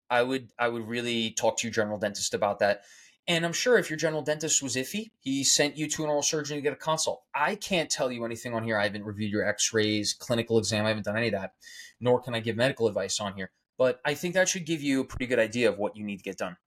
[0.10, 2.84] I would I would really talk to your general dentist about that.
[3.28, 6.24] And I'm sure if your general dentist was iffy, he sent you to an oral
[6.24, 7.22] surgeon to get a consult.
[7.36, 8.78] I can't tell you anything on here.
[8.78, 10.86] I haven't reviewed your x-rays, clinical exam.
[10.86, 11.52] I haven't done any of that,
[12.00, 13.52] nor can I give medical advice on here.
[13.78, 16.18] But I think that should give you a pretty good idea of what you need
[16.18, 16.58] to get done.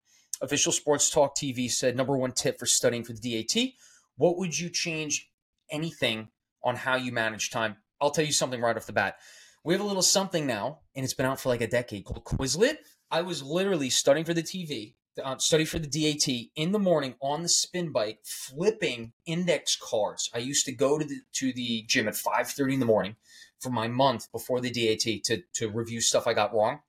[0.42, 3.74] Official Sports Talk TV said number one tip for studying for the DAT.
[4.16, 5.30] What would you change
[5.70, 6.28] anything
[6.64, 7.76] on how you manage time?
[8.00, 9.16] I'll tell you something right off the bat.
[9.64, 12.24] We have a little something now, and it's been out for like a decade called
[12.24, 12.78] Quizlet.
[13.12, 17.14] I was literally studying for the TV, uh, study for the DAT in the morning
[17.22, 20.28] on the spin bike, flipping index cards.
[20.34, 23.14] I used to go to the to the gym at five thirty in the morning
[23.60, 26.80] for my month before the DAT to to review stuff I got wrong.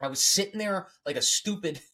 [0.00, 1.80] I was sitting there like a stupid.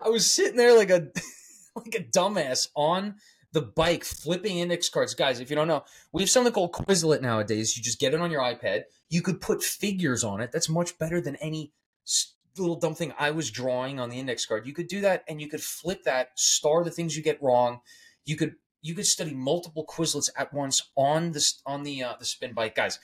[0.00, 1.08] I was sitting there like a
[1.76, 3.16] like a dumbass on
[3.52, 5.14] the bike flipping index cards.
[5.14, 7.76] Guys, if you don't know, we have something called Quizlet nowadays.
[7.76, 8.82] You just get it on your iPad.
[9.08, 10.52] You could put figures on it.
[10.52, 11.72] That's much better than any
[12.58, 14.66] little dumb thing I was drawing on the index card.
[14.66, 17.80] You could do that and you could flip that, star the things you get wrong.
[18.24, 22.24] You could you could study multiple Quizlets at once on the on the uh, the
[22.24, 22.98] spin bike, guys.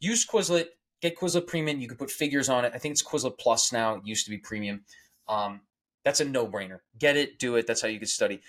[0.00, 0.66] Use Quizlet,
[1.02, 1.80] get Quizlet Premium.
[1.80, 2.72] You could put figures on it.
[2.74, 3.96] I think it's Quizlet Plus now.
[3.96, 4.84] It used to be Premium.
[5.28, 5.60] Um,
[6.04, 6.78] that's a no brainer.
[6.98, 7.66] Get it, do it.
[7.66, 8.40] That's how you can study.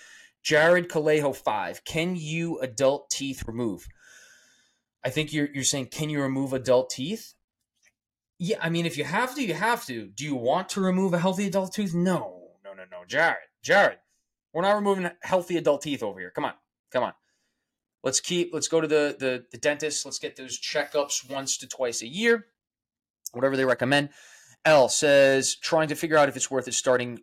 [0.42, 1.84] Jared Calejo five.
[1.84, 3.86] Can you adult teeth remove?
[5.04, 7.34] I think you're you're saying can you remove adult teeth?
[8.38, 10.06] Yeah, I mean, if you have to, you have to.
[10.06, 11.94] Do you want to remove a healthy adult tooth?
[11.94, 13.04] No, no, no, no.
[13.06, 13.98] Jared, Jared,
[14.54, 16.30] we're not removing healthy adult teeth over here.
[16.30, 16.54] Come on,
[16.90, 17.12] come on.
[18.02, 18.50] Let's keep.
[18.54, 20.06] Let's go to the the, the dentist.
[20.06, 22.46] Let's get those checkups once to twice a year,
[23.32, 24.08] whatever they recommend.
[24.64, 27.18] L says trying to figure out if it's worth it starting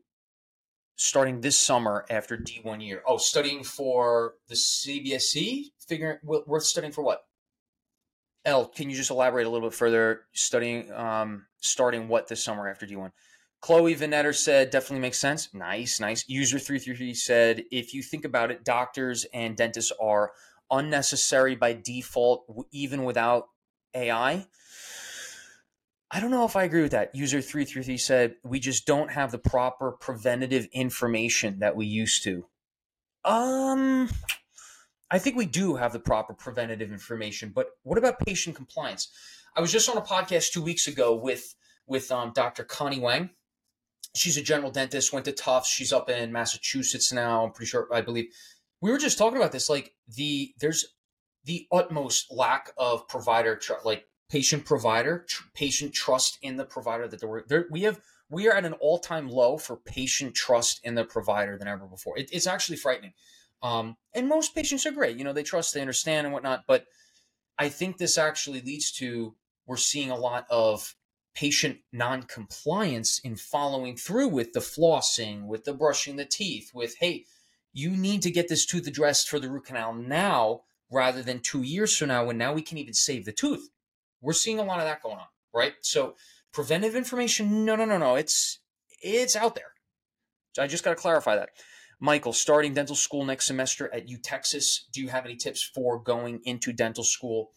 [0.98, 3.02] starting this summer after D one year.
[3.08, 5.72] Oh, studying for the CBSE.
[5.88, 7.22] Figuring worth studying for what?
[8.44, 10.22] L, can you just elaborate a little bit further?
[10.34, 13.12] Studying, um, starting what this summer after D1?
[13.62, 15.54] Chloe Vanetter said, definitely makes sense.
[15.54, 16.24] Nice, nice.
[16.28, 20.32] User 333 said, if you think about it, doctors and dentists are
[20.70, 23.48] unnecessary by default, even without
[23.94, 24.46] AI.
[26.10, 27.14] I don't know if I agree with that.
[27.14, 32.46] User 333 said, we just don't have the proper preventative information that we used to.
[33.26, 34.10] Um,
[35.12, 39.10] I think we do have the proper preventative information, but what about patient compliance?
[39.56, 41.56] I was just on a podcast two weeks ago with
[41.88, 42.64] with um, Dr.
[42.64, 43.30] Connie Wang.
[44.16, 45.70] She's a general dentist, went to Tufts.
[45.70, 47.46] She's up in Massachusetts now.
[47.46, 48.26] I'm pretty sure, I believe.
[48.82, 49.70] We were just talking about this.
[49.70, 50.86] Like the there's
[51.44, 57.08] the utmost lack of provider, tr- like patient provider, tr- patient trust in the provider
[57.08, 58.00] that there we have.
[58.30, 61.86] We are at an all time low for patient trust in the provider than ever
[61.86, 62.18] before.
[62.18, 63.14] It, it's actually frightening.
[63.64, 65.18] Um, and most patients are great.
[65.18, 66.66] You know, they trust, they understand, and whatnot.
[66.68, 66.86] But
[67.58, 69.36] I think this actually leads to
[69.66, 70.96] we're seeing a lot of
[71.36, 77.26] patient non-compliance in following through with the flossing, with the brushing the teeth, with hey,
[77.74, 81.62] you need to get this tooth addressed for the root canal now rather than two
[81.62, 83.70] years from now when now we can even save the tooth.
[84.22, 85.74] We're seeing a lot of that going on, right?
[85.82, 86.16] So
[86.54, 88.16] preventive information, no, no, no, no.
[88.16, 88.60] It's
[89.02, 89.74] it's out there.
[90.54, 91.50] So I just got to clarify that.
[92.00, 94.88] Michael, starting dental school next semester at U Texas.
[94.94, 97.52] Do you have any tips for going into dental school?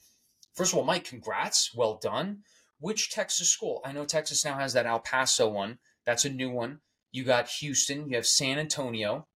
[0.54, 1.74] First of all, Mike, congrats.
[1.74, 2.40] Well done.
[2.78, 3.82] Which Texas school?
[3.84, 5.78] I know Texas now has that El Paso one.
[6.06, 6.80] That's a new one.
[7.12, 8.08] You got Houston.
[8.08, 9.26] You have San Antonio.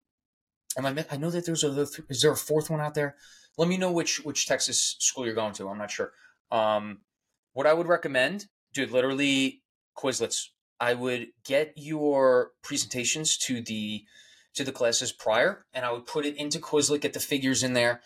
[0.78, 1.04] Am I?
[1.10, 1.86] I know that there's a.
[2.08, 3.16] Is there a fourth one out there?
[3.58, 5.68] Let me know which which Texas school you're going to.
[5.68, 6.12] I'm not sure.
[6.50, 7.00] Um,
[7.54, 9.62] what I would recommend, dude, literally
[9.96, 10.48] Quizlets.
[10.78, 14.04] I would get your presentations to the
[14.54, 17.72] to the classes prior, and I would put it into Quizlet, get the figures in
[17.72, 18.02] there.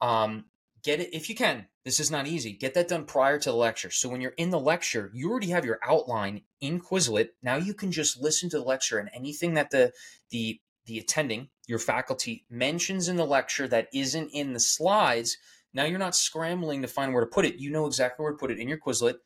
[0.00, 0.44] Um,
[0.84, 1.66] get it if you can.
[1.84, 2.52] This is not easy.
[2.52, 3.90] Get that done prior to the lecture.
[3.90, 7.30] So when you're in the lecture, you already have your outline in Quizlet.
[7.42, 9.92] Now you can just listen to the lecture and anything that the
[10.30, 15.36] the the attending, your faculty mentions in the lecture that isn't in the slides.
[15.74, 17.60] Now you're not scrambling to find where to put it.
[17.60, 19.16] You know exactly where to put it in your Quizlet.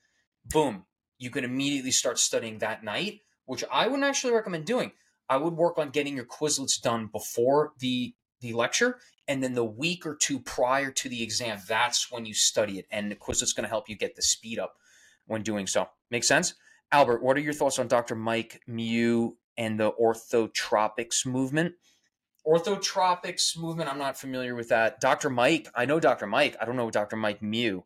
[0.44, 0.84] Boom.
[1.18, 4.92] You can immediately start studying that night, which I wouldn't actually recommend doing.
[5.28, 9.64] I would work on getting your Quizlets done before the the lecture, and then the
[9.64, 12.86] week or two prior to the exam, that's when you study it.
[12.90, 14.74] And the Quizlet's going to help you get the speed up
[15.26, 15.88] when doing so.
[16.10, 16.54] Make sense?
[16.90, 18.14] Albert, what are your thoughts on Dr.
[18.14, 21.74] Mike Mew and the orthotropics movement?
[22.46, 25.00] Orthotropics movement, I'm not familiar with that.
[25.00, 25.30] Dr.
[25.30, 26.26] Mike, I know Dr.
[26.26, 26.56] Mike.
[26.60, 27.16] I don't know Dr.
[27.16, 27.84] Mike Mew.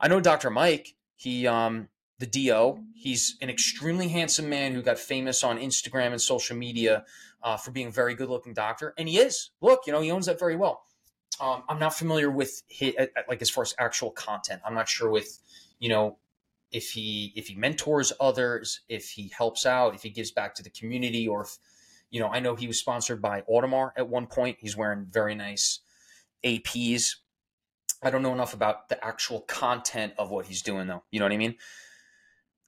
[0.00, 0.50] I know Dr.
[0.50, 0.94] Mike.
[1.16, 2.78] He um the DO.
[2.94, 7.04] He's an extremely handsome man who got famous on Instagram and social media
[7.42, 8.94] uh, for being a very good looking doctor.
[8.96, 9.50] And he is.
[9.60, 10.82] Look, you know, he owns that very well.
[11.40, 12.94] Um, I'm not familiar with his,
[13.28, 14.62] like as far as actual content.
[14.64, 15.38] I'm not sure with,
[15.80, 16.18] you know,
[16.70, 20.62] if he if he mentors others, if he helps out, if he gives back to
[20.62, 21.58] the community, or if
[22.14, 24.58] you know, I know he was sponsored by Audemars at one point.
[24.60, 25.80] He's wearing very nice
[26.44, 27.16] APs.
[28.04, 31.02] I don't know enough about the actual content of what he's doing, though.
[31.10, 31.56] You know what I mean?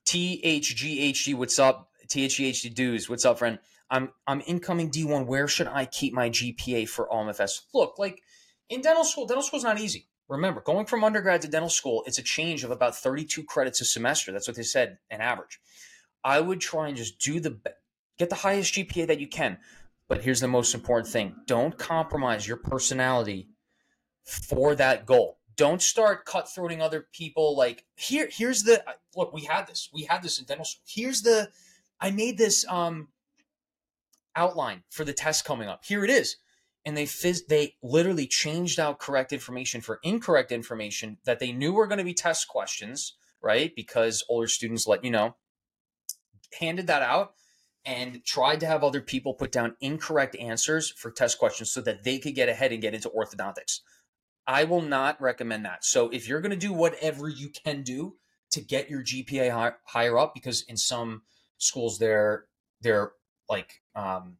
[0.04, 1.90] THGHD, what's up?
[2.08, 3.60] THGHD dudes, what's up, friend?
[3.88, 5.26] I'm I'm incoming D1.
[5.26, 7.66] Where should I keep my GPA for OMFS?
[7.72, 8.22] Look, like
[8.68, 10.08] in dental school, dental school is not easy.
[10.28, 13.84] Remember, going from undergrad to dental school, it's a change of about 32 credits a
[13.84, 14.32] semester.
[14.32, 15.60] That's what they said, an average.
[16.24, 17.60] I would try and just do the
[18.18, 19.58] get the highest GPA that you can.
[20.08, 23.48] But here's the most important thing don't compromise your personality
[24.24, 25.38] for that goal.
[25.56, 27.56] Don't start cutthroating other people.
[27.56, 28.84] Like, here, here's the
[29.16, 29.88] look, we had this.
[29.92, 30.84] We had this in dental school.
[30.86, 31.50] Here's the
[32.00, 33.08] I made this um
[34.34, 35.84] outline for the test coming up.
[35.84, 36.36] Here it is.
[36.84, 37.08] And they
[37.48, 42.04] they literally changed out correct information for incorrect information that they knew were going to
[42.04, 43.74] be test questions, right?
[43.74, 45.34] Because older students let you know.
[46.60, 47.32] Handed that out
[47.86, 52.02] and tried to have other people put down incorrect answers for test questions so that
[52.02, 53.80] they could get ahead and get into orthodontics.
[54.46, 55.84] I will not recommend that.
[55.84, 58.16] So if you're going to do whatever you can do
[58.50, 61.22] to get your GPA high, higher up, because in some
[61.58, 62.44] schools they're
[62.82, 63.12] they're
[63.48, 64.36] like um,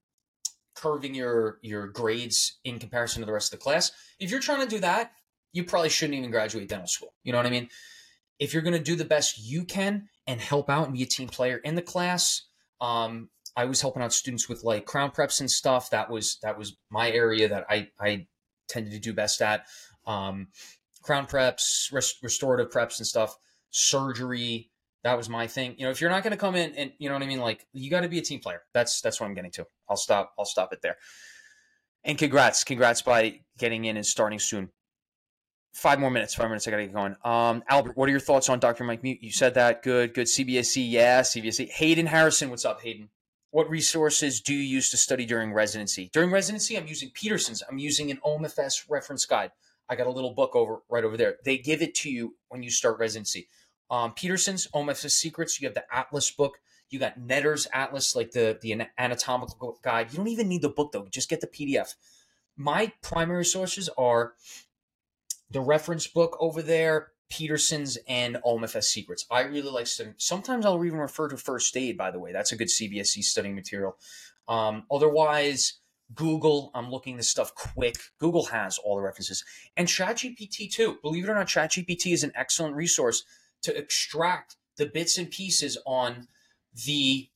[0.75, 3.93] curving your your grades in comparison to the rest of the class.
[4.19, 5.13] If you're trying to do that,
[5.53, 7.15] you probably shouldn't even graduate dental school.
[7.25, 7.69] You know what I mean?
[8.39, 11.07] If you're going to do the best you can and help out and be a
[11.07, 12.43] team player in the class,
[12.81, 15.91] um, I was helping out students with like crown preps and stuff.
[15.91, 18.27] That was that was my area that I I
[18.69, 19.67] tended to do best at.
[20.07, 20.49] Um,
[21.03, 23.37] crown preps, rest, restorative preps and stuff,
[23.71, 24.71] surgery.
[25.05, 25.75] That was my thing.
[25.79, 27.41] You know, if you're not going to come in and you know what I mean,
[27.41, 28.63] like you got to be a team player.
[28.75, 29.67] That's that's what I'm getting to.
[29.89, 30.35] I'll stop.
[30.39, 30.97] I'll stop it there.
[32.05, 34.71] And congrats, congrats by getting in and starting soon.
[35.73, 36.35] Five more minutes.
[36.35, 36.67] Five minutes.
[36.67, 37.17] I got to get going.
[37.25, 38.85] Um, Albert, what are your thoughts on Dr.
[38.85, 39.19] Mike Mute?
[39.23, 39.83] You said that.
[39.83, 40.15] Good.
[40.15, 40.27] Good.
[40.27, 40.91] CBSE.
[40.91, 41.21] Yeah.
[41.21, 41.69] CBSE.
[41.69, 42.49] Hayden Harrison.
[42.49, 43.11] What's up, Hayden?
[43.57, 46.11] What resources do you use to study during residency?
[46.13, 47.63] During residency, I'm using Peterson's.
[47.67, 49.51] I'm using an OMFS reference guide.
[49.89, 51.37] I got a little book over right over there.
[51.43, 53.49] They give it to you when you start residency.
[53.91, 55.59] Um, Peterson's OMFS Secrets.
[55.59, 56.59] You have the Atlas book.
[56.91, 60.13] You got Netter's Atlas, like the the anatomical guide.
[60.13, 61.07] You don't even need the book though.
[61.11, 61.95] Just get the PDF.
[62.59, 64.35] My primary sources are
[65.51, 69.27] the reference book over there, Peterson's and OMFS Secrets.
[69.31, 70.15] I really like studying.
[70.19, 72.33] Sometimes I'll even refer to First Aid, by the way.
[72.33, 73.97] That's a good CBSE studying material.
[74.49, 75.81] Um, otherwise,
[76.15, 77.97] Google, I'm looking this stuff quick.
[78.19, 79.45] Google has all the references.
[79.77, 80.99] And ChatGPT too.
[81.03, 83.25] Believe it or not, ChatGPT is an excellent resource
[83.63, 86.29] to extract the bits and pieces on
[86.87, 87.29] the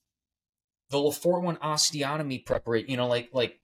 [0.91, 3.61] the Le Fort one osteotomy preparation, you know, like like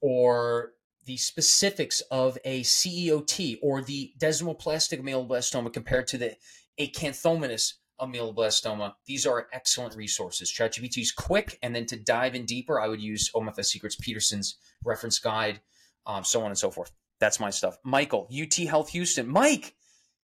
[0.00, 0.72] or
[1.08, 6.36] the specifics of a CEOT or the desmoplastic ameloblastoma compared to the
[6.78, 8.92] acanthomatous ameloblastoma.
[9.06, 10.52] These are excellent resources.
[10.52, 14.58] ChatGPT is quick, and then to dive in deeper, I would use OMFS Secrets Peterson's
[14.84, 15.62] reference guide,
[16.06, 16.92] um, so on and so forth.
[17.20, 17.78] That's my stuff.
[17.82, 19.26] Michael, UT Health Houston.
[19.26, 19.76] Mike,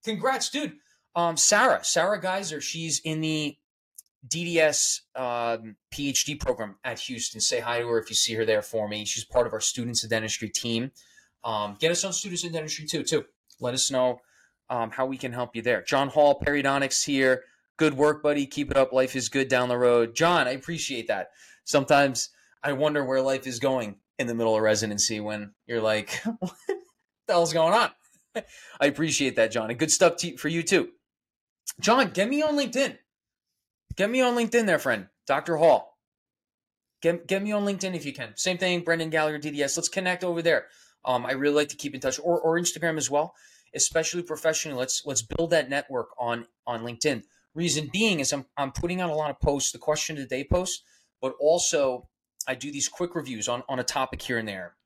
[0.05, 0.75] congrats, dude.
[1.17, 3.57] Um, Sarah, Sarah Geyser, she's in the
[4.27, 7.41] DDS um, PhD program at Houston.
[7.41, 9.05] Say hi to her if you see her there for me.
[9.05, 10.93] She's part of our Students in Dentistry team.
[11.45, 13.03] Um, get us on Students in Dentistry too.
[13.03, 13.25] Too.
[13.61, 14.21] Let us know
[14.71, 15.83] um, how we can help you there.
[15.83, 17.43] John Hall, Periodontics here.
[17.77, 18.47] Good work, buddy.
[18.47, 18.93] Keep it up.
[18.93, 20.15] Life is good down the road.
[20.15, 21.31] John, I appreciate that.
[21.65, 22.31] Sometimes
[22.63, 26.53] I wonder where life is going in the middle of residency when you're like, what
[26.69, 27.91] the hell's going on?
[28.81, 29.71] I appreciate that, John.
[29.71, 30.91] And good stuff to, for you too.
[31.81, 32.97] John, get me on LinkedIn.
[33.97, 35.09] Get me on LinkedIn there, friend.
[35.27, 35.57] Dr.
[35.57, 35.99] Hall.
[37.01, 38.33] Get, get me on LinkedIn if you can.
[38.37, 39.77] Same thing, Brendan Gallagher, DDS.
[39.77, 40.67] Let's connect over there.
[41.05, 43.35] Um, I really like to keep in touch, or, or Instagram as well,
[43.75, 44.79] especially professionally.
[44.79, 47.25] Let's let's build that network on on LinkedIn.
[47.55, 50.29] Reason being is I'm I'm putting out a lot of posts, the question of the
[50.29, 50.83] day post,
[51.21, 52.09] but also
[52.49, 54.77] I do these quick reviews on on a topic here and there.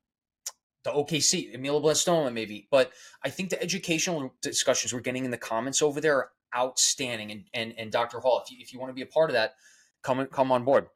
[0.83, 2.91] The OKC, ameloblastoma, maybe, but
[3.23, 7.31] I think the educational discussions we're getting in the comments over there outstanding.
[7.31, 8.19] And and, and Dr.
[8.19, 9.55] Hall, if you, if you want to be a part of that,
[10.01, 10.87] come come on board.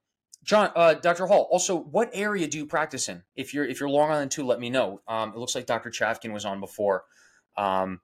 [0.43, 1.25] John, uh, Dr.
[1.25, 1.47] Hall.
[1.51, 3.23] Also, what area do you practice in?
[3.35, 5.01] If you're if you're Long Island too, let me know.
[5.07, 5.89] Um, it looks like Dr.
[5.89, 7.05] Chavkin was on before.
[7.55, 8.01] Um,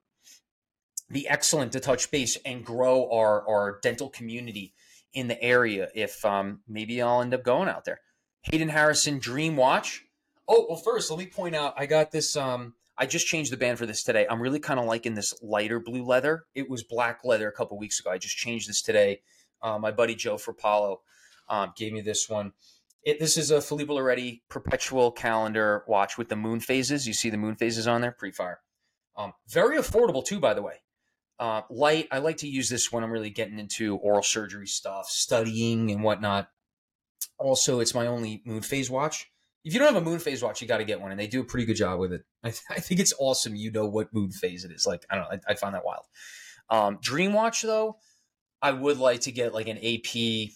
[1.12, 4.74] be excellent to touch base and grow our our dental community
[5.14, 5.90] in the area.
[5.94, 8.00] If um, maybe I'll end up going out there.
[8.44, 10.06] Hayden Harrison Dream Watch.
[10.48, 12.38] Oh well, first let me point out I got this.
[12.38, 14.28] Um, I just changed the band for this today.
[14.30, 16.44] I'm really kind of liking this lighter blue leather.
[16.54, 18.12] It was black leather a couple weeks ago.
[18.12, 19.22] I just changed this today.
[19.62, 20.98] Uh, my buddy Joe Frapalo
[21.48, 22.52] um, gave me this one.
[23.04, 27.08] It, this is a Filippo Loreti perpetual calendar watch with the moon phases.
[27.08, 28.60] You see the moon phases on there, pre fire.
[29.16, 30.82] Um, very affordable too, by the way.
[31.40, 32.10] Uh, light.
[32.12, 36.04] I like to use this when I'm really getting into oral surgery stuff, studying and
[36.04, 36.50] whatnot.
[37.38, 39.32] Also, it's my only moon phase watch.
[39.64, 41.28] If you don't have a moon phase watch, you got to get one, and they
[41.28, 42.24] do a pretty good job with it.
[42.44, 43.56] I, th- I, think it's awesome.
[43.56, 44.88] You know what moon phase it is.
[44.88, 45.38] Like I don't know.
[45.48, 46.06] I, I find that wild.
[46.70, 47.98] Um, Dream Watch though,
[48.62, 50.52] I would like to get like an AP.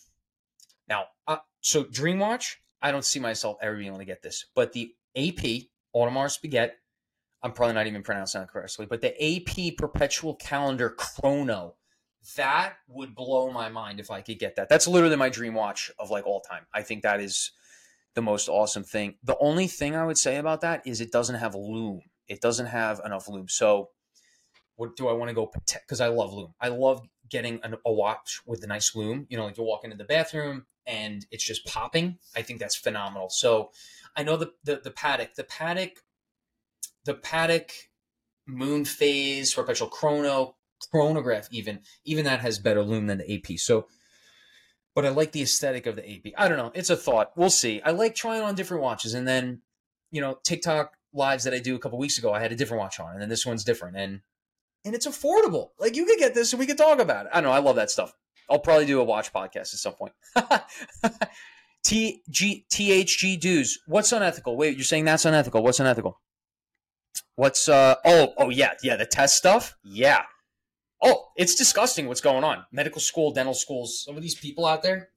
[0.87, 4.45] Now, uh, so Dream Watch, I don't see myself ever being able to get this,
[4.55, 6.71] but the AP Audemars Piguet
[7.43, 11.75] I'm probably not even pronouncing that correctly, but the AP Perpetual Calendar Chrono,
[12.37, 14.69] that would blow my mind if I could get that.
[14.69, 16.65] That's literally my dream watch of like all time.
[16.73, 17.51] I think that is
[18.15, 19.15] the most awesome thing.
[19.23, 22.01] The only thing I would say about that is it doesn't have lume.
[22.27, 23.49] It doesn't have enough lume.
[23.49, 23.89] So,
[24.75, 25.51] what do I want to go?
[25.67, 26.53] Because I love lume.
[26.59, 29.27] I love getting an, a watch with a nice lume.
[29.29, 32.17] You know, like you walk into the bathroom and it's just popping.
[32.35, 33.29] I think that's phenomenal.
[33.29, 33.71] So,
[34.15, 35.35] I know the the, the Patek.
[35.35, 35.97] The Patek
[37.05, 37.71] the Patek
[38.45, 40.55] Moon Phase, Perpetual Chrono,
[40.91, 43.57] Chronograph, even even that has better lume than the AP.
[43.57, 43.87] So,
[44.95, 46.33] but I like the aesthetic of the AP.
[46.37, 46.71] I don't know.
[46.73, 47.31] It's a thought.
[47.35, 47.81] We'll see.
[47.83, 49.61] I like trying on different watches, and then
[50.11, 52.81] you know TikTok lives that I do a couple weeks ago, I had a different
[52.81, 54.21] watch on, and then this one's different, and
[54.85, 55.69] and it's affordable.
[55.79, 57.31] Like you could get this, and we could talk about it.
[57.33, 57.55] I don't know.
[57.55, 58.13] I love that stuff.
[58.49, 60.13] I'll probably do a watch podcast at some point.
[61.83, 63.79] T G T H G dues.
[63.87, 64.57] What's unethical?
[64.57, 65.63] Wait, you're saying that's unethical.
[65.63, 66.19] What's unethical?
[67.35, 70.23] What's uh oh oh yeah yeah the test stuff yeah
[71.03, 72.65] oh it's disgusting what's going on.
[72.71, 75.09] Medical school dental schools some of these people out there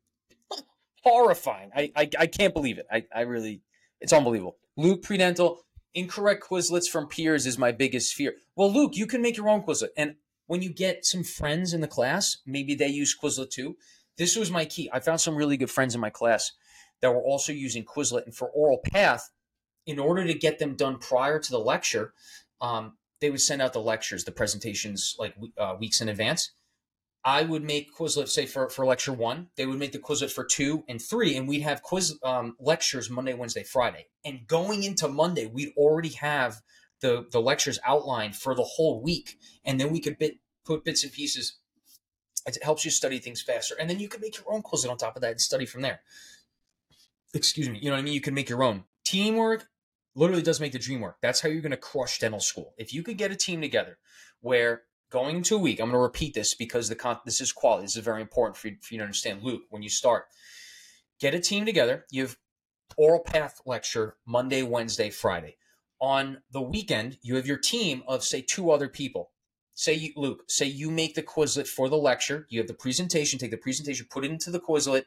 [1.03, 1.71] horrifying.
[1.75, 2.87] I I, I can't believe it.
[2.91, 3.63] I I really
[4.01, 4.57] it's unbelievable.
[4.77, 5.63] Luke Predental
[5.95, 8.35] incorrect Quizlets from peers is my biggest fear.
[8.55, 9.91] Well Luke you can make your own Quizlet.
[9.97, 10.17] And
[10.47, 13.77] when you get some friends in the class maybe they use Quizlet too.
[14.19, 14.89] This was my key.
[14.93, 16.53] I found some really good friends in my class
[17.03, 19.31] that were also using Quizlet and for oral path
[19.87, 22.13] in order to get them done prior to the lecture,
[22.61, 26.53] um, they would send out the lectures, the presentations like uh, weeks in advance.
[27.25, 30.45] I would make Quizlet, say for, for lecture one, they would make the Quizlet for
[30.45, 34.07] two and three, and we'd have quiz um, lectures Monday, Wednesday, Friday.
[34.25, 36.61] And going into Monday, we'd already have
[37.01, 39.39] the, the lectures outlined for the whole week.
[39.65, 41.59] And then we could bit, put bits and pieces.
[42.47, 43.75] It helps you study things faster.
[43.79, 45.83] And then you could make your own Quizlet on top of that and study from
[45.83, 46.03] there.
[47.35, 47.81] Excuse me.
[47.83, 48.15] You know what I mean?
[48.15, 48.85] You can make your own.
[49.05, 49.67] Teamwork,
[50.17, 51.19] literally does make the dream work.
[51.21, 52.75] That's how you're going to crush dental school.
[52.79, 53.99] If you could get a team together
[54.41, 57.53] where going into a week, I'm going to repeat this because the con- this is
[57.53, 57.85] quality.
[57.85, 59.43] This is very important for you, for you to understand.
[59.43, 60.25] Luke, when you start,
[61.21, 62.07] get a team together.
[62.11, 62.37] You have
[62.97, 65.59] oral path lecture Monday, Wednesday, Friday.
[66.01, 69.31] On the weekend, you have your team of say two other people.
[69.75, 72.47] Say you, Luke, say you make the Quizlet for the lecture.
[72.49, 73.39] You have the presentation.
[73.39, 75.05] Take the presentation, put it into the Quizlet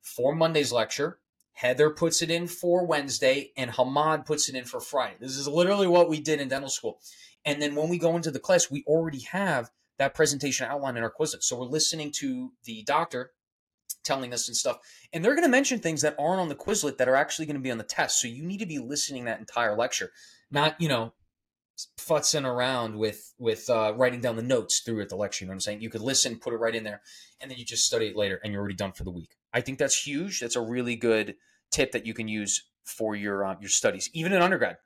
[0.00, 1.18] for Monday's lecture.
[1.52, 5.16] Heather puts it in for Wednesday, and Hamad puts it in for Friday.
[5.20, 6.98] This is literally what we did in dental school.
[7.44, 11.02] And then when we go into the class, we already have that presentation outline in
[11.02, 11.42] our Quizlet.
[11.42, 13.32] So we're listening to the doctor
[14.04, 14.78] telling us and stuff.
[15.12, 17.56] And they're going to mention things that aren't on the Quizlet that are actually going
[17.56, 18.20] to be on the test.
[18.20, 20.10] So you need to be listening that entire lecture,
[20.50, 21.12] not, you know,
[21.98, 25.44] futzing around with with uh, writing down the notes through at the lecture.
[25.44, 25.80] You know what I'm saying?
[25.80, 27.02] You could listen, put it right in there,
[27.40, 29.36] and then you just study it later, and you're already done for the week.
[29.52, 30.40] I think that's huge.
[30.40, 31.36] That's a really good
[31.70, 34.78] tip that you can use for your um, your studies, even in undergrad,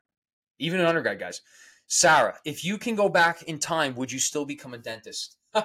[0.58, 1.40] even in undergrad, guys.
[1.86, 5.36] Sarah, if you can go back in time, would you still become a dentist?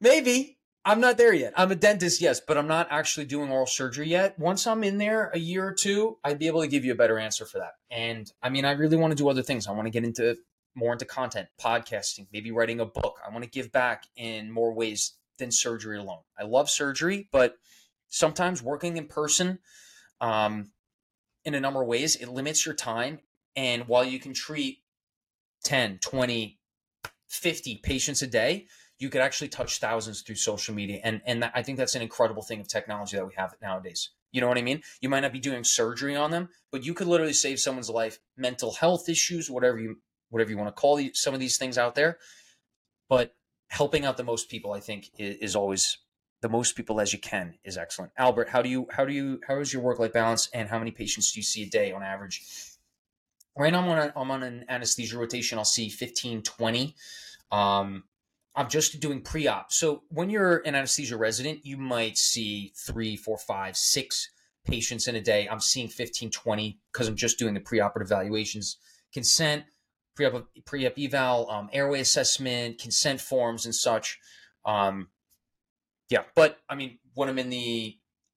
[0.00, 0.52] Maybe.
[0.84, 1.52] I'm not there yet.
[1.56, 4.38] I'm a dentist, yes, but I'm not actually doing oral surgery yet.
[4.38, 6.96] Once I'm in there a year or two, I'd be able to give you a
[6.96, 7.72] better answer for that.
[7.90, 9.66] And I mean, I really want to do other things.
[9.66, 10.36] I want to get into
[10.76, 13.18] more into content, podcasting, maybe writing a book.
[13.26, 16.22] I want to give back in more ways than surgery alone.
[16.38, 17.56] I love surgery, but
[18.08, 19.58] sometimes working in person
[20.20, 20.70] um,
[21.44, 23.20] in a number of ways, it limits your time.
[23.54, 24.78] And while you can treat
[25.64, 26.58] 10, 20,
[27.28, 28.66] 50 patients a day,
[28.98, 31.00] you could actually touch thousands through social media.
[31.04, 34.10] And, and that, I think that's an incredible thing of technology that we have nowadays.
[34.32, 34.82] You know what I mean?
[35.00, 38.18] You might not be doing surgery on them, but you could literally save someone's life,
[38.36, 41.94] mental health issues, whatever you whatever you want to call some of these things out
[41.94, 42.18] there.
[43.08, 43.34] But
[43.68, 45.98] helping out the most people, I think, is, is always
[46.42, 48.12] the most people as you can is excellent.
[48.16, 50.78] Albert, how do you how do you how is your work life balance and how
[50.78, 52.44] many patients do you see a day on average?
[53.56, 55.56] Right now I'm on a, I'm on an anesthesia rotation.
[55.58, 56.94] I'll see 15, 20.
[57.50, 58.04] Um,
[58.54, 59.72] I'm just doing pre-op.
[59.72, 64.30] So when you're an anesthesia resident, you might see three, four, five, six
[64.64, 65.48] patients in a day.
[65.50, 68.78] I'm seeing 15, 20 because I'm just doing the preoperative evaluations,
[69.12, 69.64] consent,
[70.16, 74.18] pre-op, pre-op eval, um, airway assessment, consent forms and such.
[74.64, 75.08] Um,
[76.08, 77.96] yeah, but I mean, when I'm in the,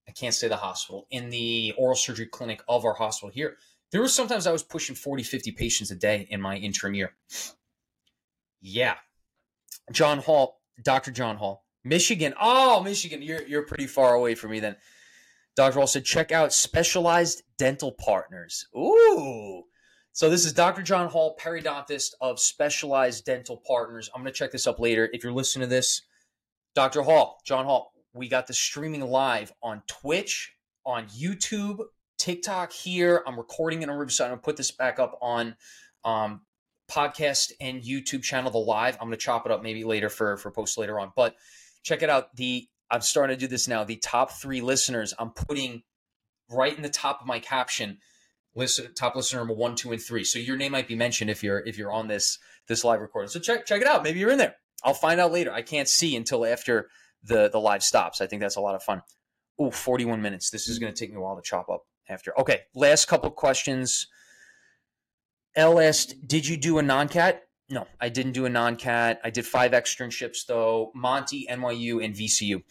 [0.08, 3.56] I can't say the hospital, in the oral surgery clinic of our hospital here,
[3.92, 7.14] there was sometimes I was pushing 40, 50 patients a day in my interim year.
[8.60, 8.96] Yeah.
[9.92, 11.10] John Hall, Dr.
[11.10, 12.34] John Hall, Michigan.
[12.40, 14.76] Oh, Michigan, you're, you're pretty far away from me then.
[15.56, 15.74] Dr.
[15.74, 18.66] Hall said, check out Specialized Dental Partners.
[18.76, 19.64] Ooh.
[20.12, 20.82] So this is Dr.
[20.82, 24.11] John Hall, periodontist of Specialized Dental Partners.
[24.14, 25.09] I'm going to check this up later.
[25.12, 26.02] If you're listening to this,
[26.74, 27.02] Dr.
[27.02, 30.54] Hall, John Hall, we got the streaming live on Twitch,
[30.84, 31.78] on YouTube,
[32.18, 33.22] TikTok here.
[33.26, 34.26] I'm recording it on Riverside.
[34.26, 35.54] I'm going to put this back up on
[36.04, 36.40] um,
[36.90, 38.96] podcast and YouTube channel, the live.
[38.96, 41.12] I'm going to chop it up maybe later for, for post later on.
[41.14, 41.36] But
[41.82, 42.34] check it out.
[42.34, 43.84] The I'm starting to do this now.
[43.84, 45.82] The top three listeners I'm putting
[46.50, 47.98] right in the top of my caption.
[48.59, 50.24] Listen, top listener number one, two, and three.
[50.24, 53.28] So your name might be mentioned if you're if you're on this this live recording.
[53.28, 54.02] So check check it out.
[54.02, 54.56] Maybe you're in there.
[54.82, 55.52] I'll find out later.
[55.52, 56.88] I can't see until after
[57.22, 58.20] the the live stops.
[58.20, 59.02] I think that's a lot of fun.
[59.61, 60.50] Oh, 41 minutes.
[60.50, 62.36] This is going to take me a while to chop up after.
[62.40, 64.09] Okay, last couple questions.
[65.54, 67.42] LS, did you do a non-cat?
[67.70, 69.20] No, I didn't do a non-cat.
[69.22, 70.90] I did five externships though.
[70.96, 72.62] Monty, NYU, and VCU.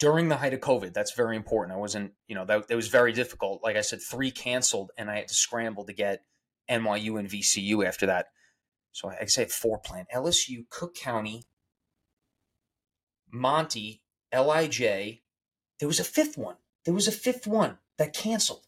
[0.00, 1.76] During the height of COVID, that's very important.
[1.76, 3.62] I wasn't, you know, that, that was very difficult.
[3.62, 6.24] Like I said, three canceled, and I had to scramble to get
[6.68, 8.28] NYU and VCU after that.
[8.92, 11.44] So I say four plan: LSU, Cook County,
[13.30, 15.20] Monty, LIJ.
[15.78, 16.56] There was a fifth one.
[16.84, 18.66] There was a fifth one that canceled.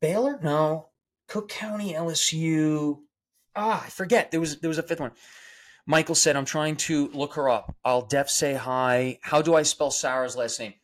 [0.00, 0.38] Baylor?
[0.42, 0.88] No.
[1.28, 3.00] Cook County, LSU.
[3.54, 4.30] Ah, I forget.
[4.30, 5.12] There was there was a fifth one.
[5.90, 7.74] Michael said, I'm trying to look her up.
[7.82, 9.18] I'll def say hi.
[9.22, 10.74] How do I spell Sarah's last name?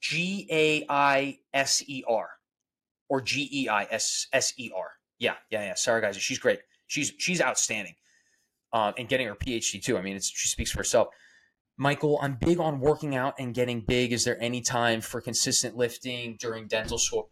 [0.00, 2.28] G A I S E R
[3.08, 4.92] or G E I S S E R.
[5.18, 5.74] Yeah, yeah, yeah.
[5.74, 6.20] Sarah Geyser.
[6.20, 6.60] She's great.
[6.86, 7.96] She's she's outstanding.
[8.72, 9.98] Um, and getting her PhD too.
[9.98, 11.08] I mean, she speaks for herself.
[11.76, 14.12] Michael, I'm big on working out and getting big.
[14.12, 17.30] Is there any time for consistent lifting during dental school?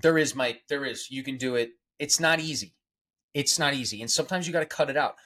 [0.00, 0.62] There is, Mike.
[0.70, 1.10] There is.
[1.10, 1.72] You can do it.
[1.98, 2.74] It's not easy.
[3.34, 4.00] It's not easy.
[4.00, 5.16] And sometimes you got to cut it out.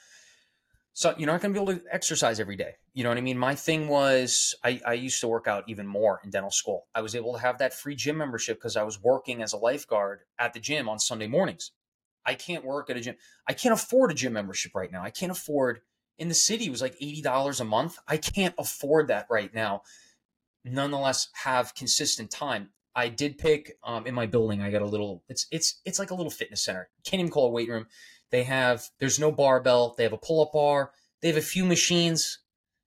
[1.01, 2.75] So you're not going to be able to exercise every day.
[2.93, 3.39] You know what I mean?
[3.39, 6.89] My thing was I, I used to work out even more in dental school.
[6.95, 9.57] I was able to have that free gym membership because I was working as a
[9.57, 11.73] lifeguard at the gym on Sunday mornings.
[12.27, 13.15] I can't work at a gym.
[13.49, 15.03] I can't afford a gym membership right now.
[15.03, 15.81] I can't afford
[16.19, 17.99] in the city it was like $80 a month.
[18.07, 19.81] I can't afford that right now.
[20.67, 22.73] Nonetheless, have consistent time.
[22.95, 24.61] I did pick um, in my building.
[24.61, 25.23] I got a little.
[25.31, 26.91] It's it's it's like a little fitness center.
[27.05, 27.87] Can't even call a weight room.
[28.31, 29.95] They have there's no barbell.
[29.97, 30.93] They have a pull up bar.
[31.21, 32.39] They have a few machines,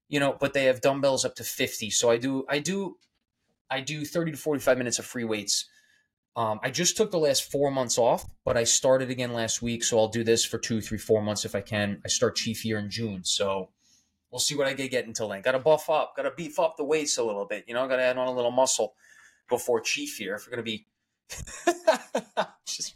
[0.10, 1.90] you know, but they have dumbbells up to fifty.
[1.90, 2.98] So I do I do
[3.70, 5.68] I do thirty to forty five minutes of free weights.
[6.36, 9.84] Um, I just took the last four months off, but I started again last week.
[9.84, 12.02] So I'll do this for two, three, four months if I can.
[12.04, 13.24] I start Chief here in June.
[13.24, 13.70] So
[14.32, 15.44] we'll see what I get, get until then.
[15.44, 17.66] Got to buff up, got to beef up the weights a little bit.
[17.68, 18.96] You know, got to add on a little muscle
[19.48, 20.88] before Chief here if we're to be
[22.66, 22.96] just,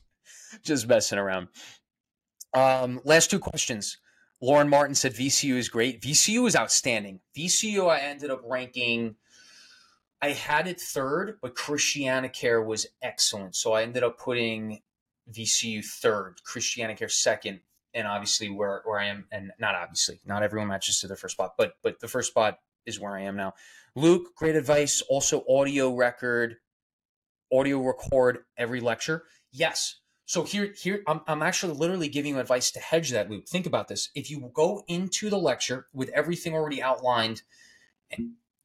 [0.63, 1.49] just messing around.
[2.53, 3.97] Um, last two questions.
[4.41, 6.01] Lauren Martin said VCU is great.
[6.01, 7.21] VCU is outstanding.
[7.35, 9.15] VCU, I ended up ranking–
[10.21, 13.55] I had it third, but ChristianaCare was excellent.
[13.55, 14.81] So I ended up putting
[15.31, 17.59] VCU third, ChristianaCare second,
[17.93, 21.33] and obviously where, where I am, and not obviously, not everyone matches to their first
[21.33, 23.53] spot, but but the first spot is where I am now.
[23.95, 25.01] Luke, great advice.
[25.09, 26.57] Also, audio record,
[27.51, 29.23] audio record every lecture.
[29.51, 29.99] Yes.
[30.27, 33.47] So here, here, I'm, I'm actually literally giving you advice to hedge that, loop.
[33.47, 34.09] Think about this.
[34.13, 37.43] If you go into the lecture with everything already outlined,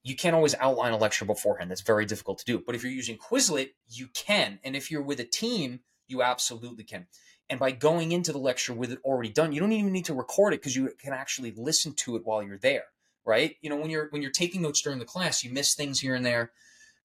[0.03, 1.71] you can't always outline a lecture beforehand.
[1.71, 2.59] That's very difficult to do.
[2.59, 4.59] But if you're using Quizlet, you can.
[4.65, 7.07] And if you're with a team, you absolutely can.
[7.49, 10.15] And by going into the lecture with it already done, you don't even need to
[10.15, 12.87] record it because you can actually listen to it while you're there,
[13.25, 13.55] right?
[13.61, 16.17] You know, when you're when you're taking notes during the class, you miss things here
[16.17, 16.51] and there.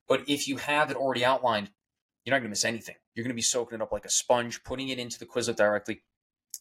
[0.08, 1.70] But if you have it already outlined,
[2.26, 2.95] you're not going to miss anything.
[3.18, 5.55] You're going to be soaking it up like a sponge, putting it into the Quizlet
[5.55, 6.03] directly.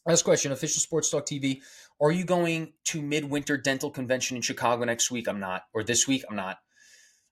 [0.07, 1.61] Last question, official sports talk TV.
[2.00, 5.28] Are you going to midwinter dental convention in Chicago next week?
[5.28, 5.64] I'm not.
[5.74, 6.24] Or this week?
[6.30, 6.57] I'm not.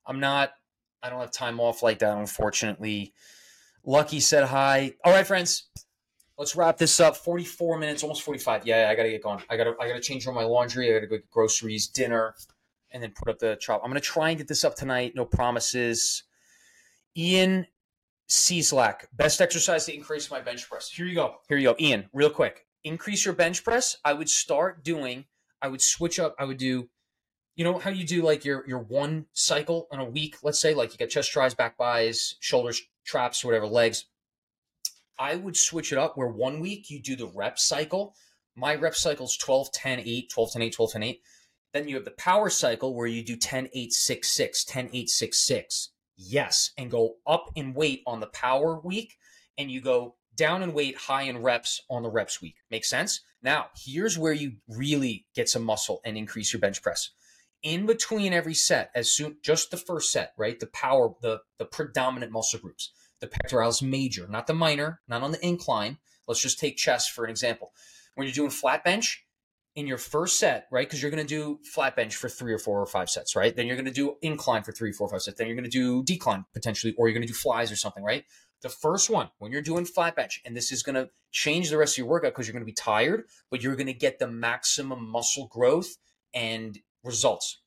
[0.06, 0.50] I'm not.
[1.02, 3.14] I don't have time off like that, unfortunately.
[3.82, 4.92] Lucky said hi.
[5.02, 5.70] All right, friends.
[6.36, 7.16] Let's wrap this up.
[7.16, 8.66] 44 minutes, almost 45.
[8.66, 9.42] Yeah, I gotta get going.
[9.48, 10.90] I gotta I gotta change all my laundry.
[10.90, 12.34] I gotta go get groceries, dinner,
[12.90, 13.80] and then put up the chop.
[13.82, 15.12] I'm gonna try and get this up tonight.
[15.14, 16.24] No promises.
[17.16, 17.66] Ian
[18.28, 20.88] Cieslak, best exercise to increase my bench press.
[20.90, 21.36] Here you go.
[21.48, 21.76] Here you go.
[21.78, 22.66] Ian, real quick.
[22.84, 23.98] Increase your bench press.
[24.04, 25.24] I would start doing,
[25.60, 26.34] I would switch up.
[26.38, 26.88] I would do
[27.56, 30.74] you know how you do like your your one cycle in a week, let's say,
[30.74, 34.06] like you got chest tris, back bis, shoulders, traps, whatever, legs.
[35.18, 38.14] I would switch it up where one week you do the rep cycle.
[38.56, 41.22] My rep cycle is 12, 10, 8, 12, 10, 8, 12, 10, 8.
[41.72, 45.08] Then you have the power cycle where you do 10, 8, 6, 6, 10, 8,
[45.08, 45.90] 6, 6.
[46.16, 46.70] Yes.
[46.78, 49.16] And go up in weight on the power week.
[49.58, 52.56] And you go down in weight, high in reps on the reps week.
[52.70, 53.20] Make sense?
[53.42, 57.10] Now, here's where you really get some muscle and increase your bench press.
[57.62, 60.58] In between every set, as soon just the first set, right?
[60.58, 65.32] The power, the the predominant muscle groups, the pectoralis major, not the minor, not on
[65.32, 65.98] the incline.
[66.26, 67.72] Let's just take chest for an example.
[68.14, 69.23] When you're doing flat bench,
[69.76, 70.86] in your first set, right?
[70.86, 73.54] Because you're going to do flat bench for three or four or five sets, right?
[73.54, 75.36] Then you're going to do incline for three, four, five sets.
[75.36, 78.04] Then you're going to do decline potentially, or you're going to do flies or something,
[78.04, 78.24] right?
[78.62, 81.76] The first one, when you're doing flat bench, and this is going to change the
[81.76, 84.18] rest of your workout because you're going to be tired, but you're going to get
[84.18, 85.96] the maximum muscle growth
[86.32, 87.60] and results.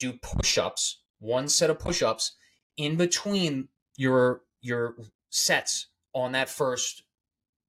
[0.00, 2.36] Do push ups, one set of push ups
[2.76, 4.96] in between your your
[5.30, 7.04] sets on that first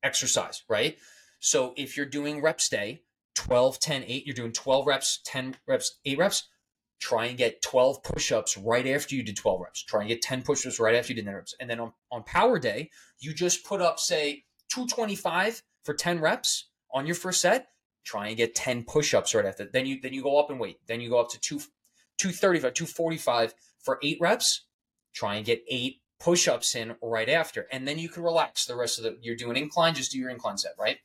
[0.03, 0.97] exercise, right?
[1.41, 3.03] So if you're doing reps day,
[3.35, 6.49] 12, 10, 8, you're doing 12 reps, 10 reps, 8 reps,
[7.01, 9.83] try and get 12 push-ups right after you did 12 reps.
[9.83, 11.55] Try and get 10 push-ups right after you did 10 reps.
[11.59, 16.69] And then on, on power day, you just put up, say, 225 for 10 reps
[16.93, 17.69] on your first set.
[18.05, 19.69] Try and get 10 push-ups right after.
[19.71, 20.79] Then you then you go up and wait.
[20.87, 21.59] Then you go up to 2
[22.19, 24.67] 235, 245 for 8 reps.
[25.13, 27.67] Try and get 8 push-ups in right after.
[27.73, 30.31] And then you can relax the rest of the you're doing incline, just do your
[30.31, 30.99] incline set, right?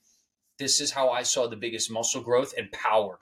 [0.59, 3.19] This is how I saw the biggest muscle growth and power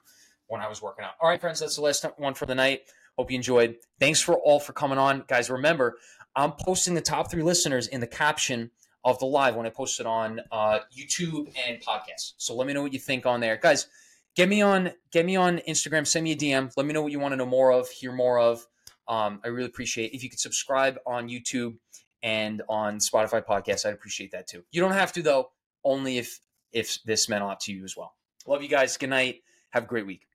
[0.48, 1.12] when I was working out.
[1.20, 2.82] All right, friends, that's the last one for the night.
[3.18, 3.76] Hope you enjoyed.
[3.98, 5.50] Thanks for all for coming on, guys.
[5.50, 5.96] Remember,
[6.34, 8.70] I'm posting the top three listeners in the caption
[9.04, 12.34] of the live when I post it on uh, YouTube and podcast.
[12.36, 13.86] So let me know what you think on there, guys.
[14.34, 16.06] Get me on, get me on Instagram.
[16.06, 16.70] Send me a DM.
[16.76, 18.66] Let me know what you want to know more of, hear more of.
[19.08, 21.76] Um, I really appreciate if you could subscribe on YouTube
[22.22, 23.86] and on Spotify podcast.
[23.86, 24.64] I'd appreciate that too.
[24.72, 25.50] You don't have to though.
[25.84, 26.40] Only if
[26.76, 28.14] if this meant a lot to you as well.
[28.46, 28.96] Love you guys.
[28.96, 29.42] Good night.
[29.70, 30.28] Have a great week.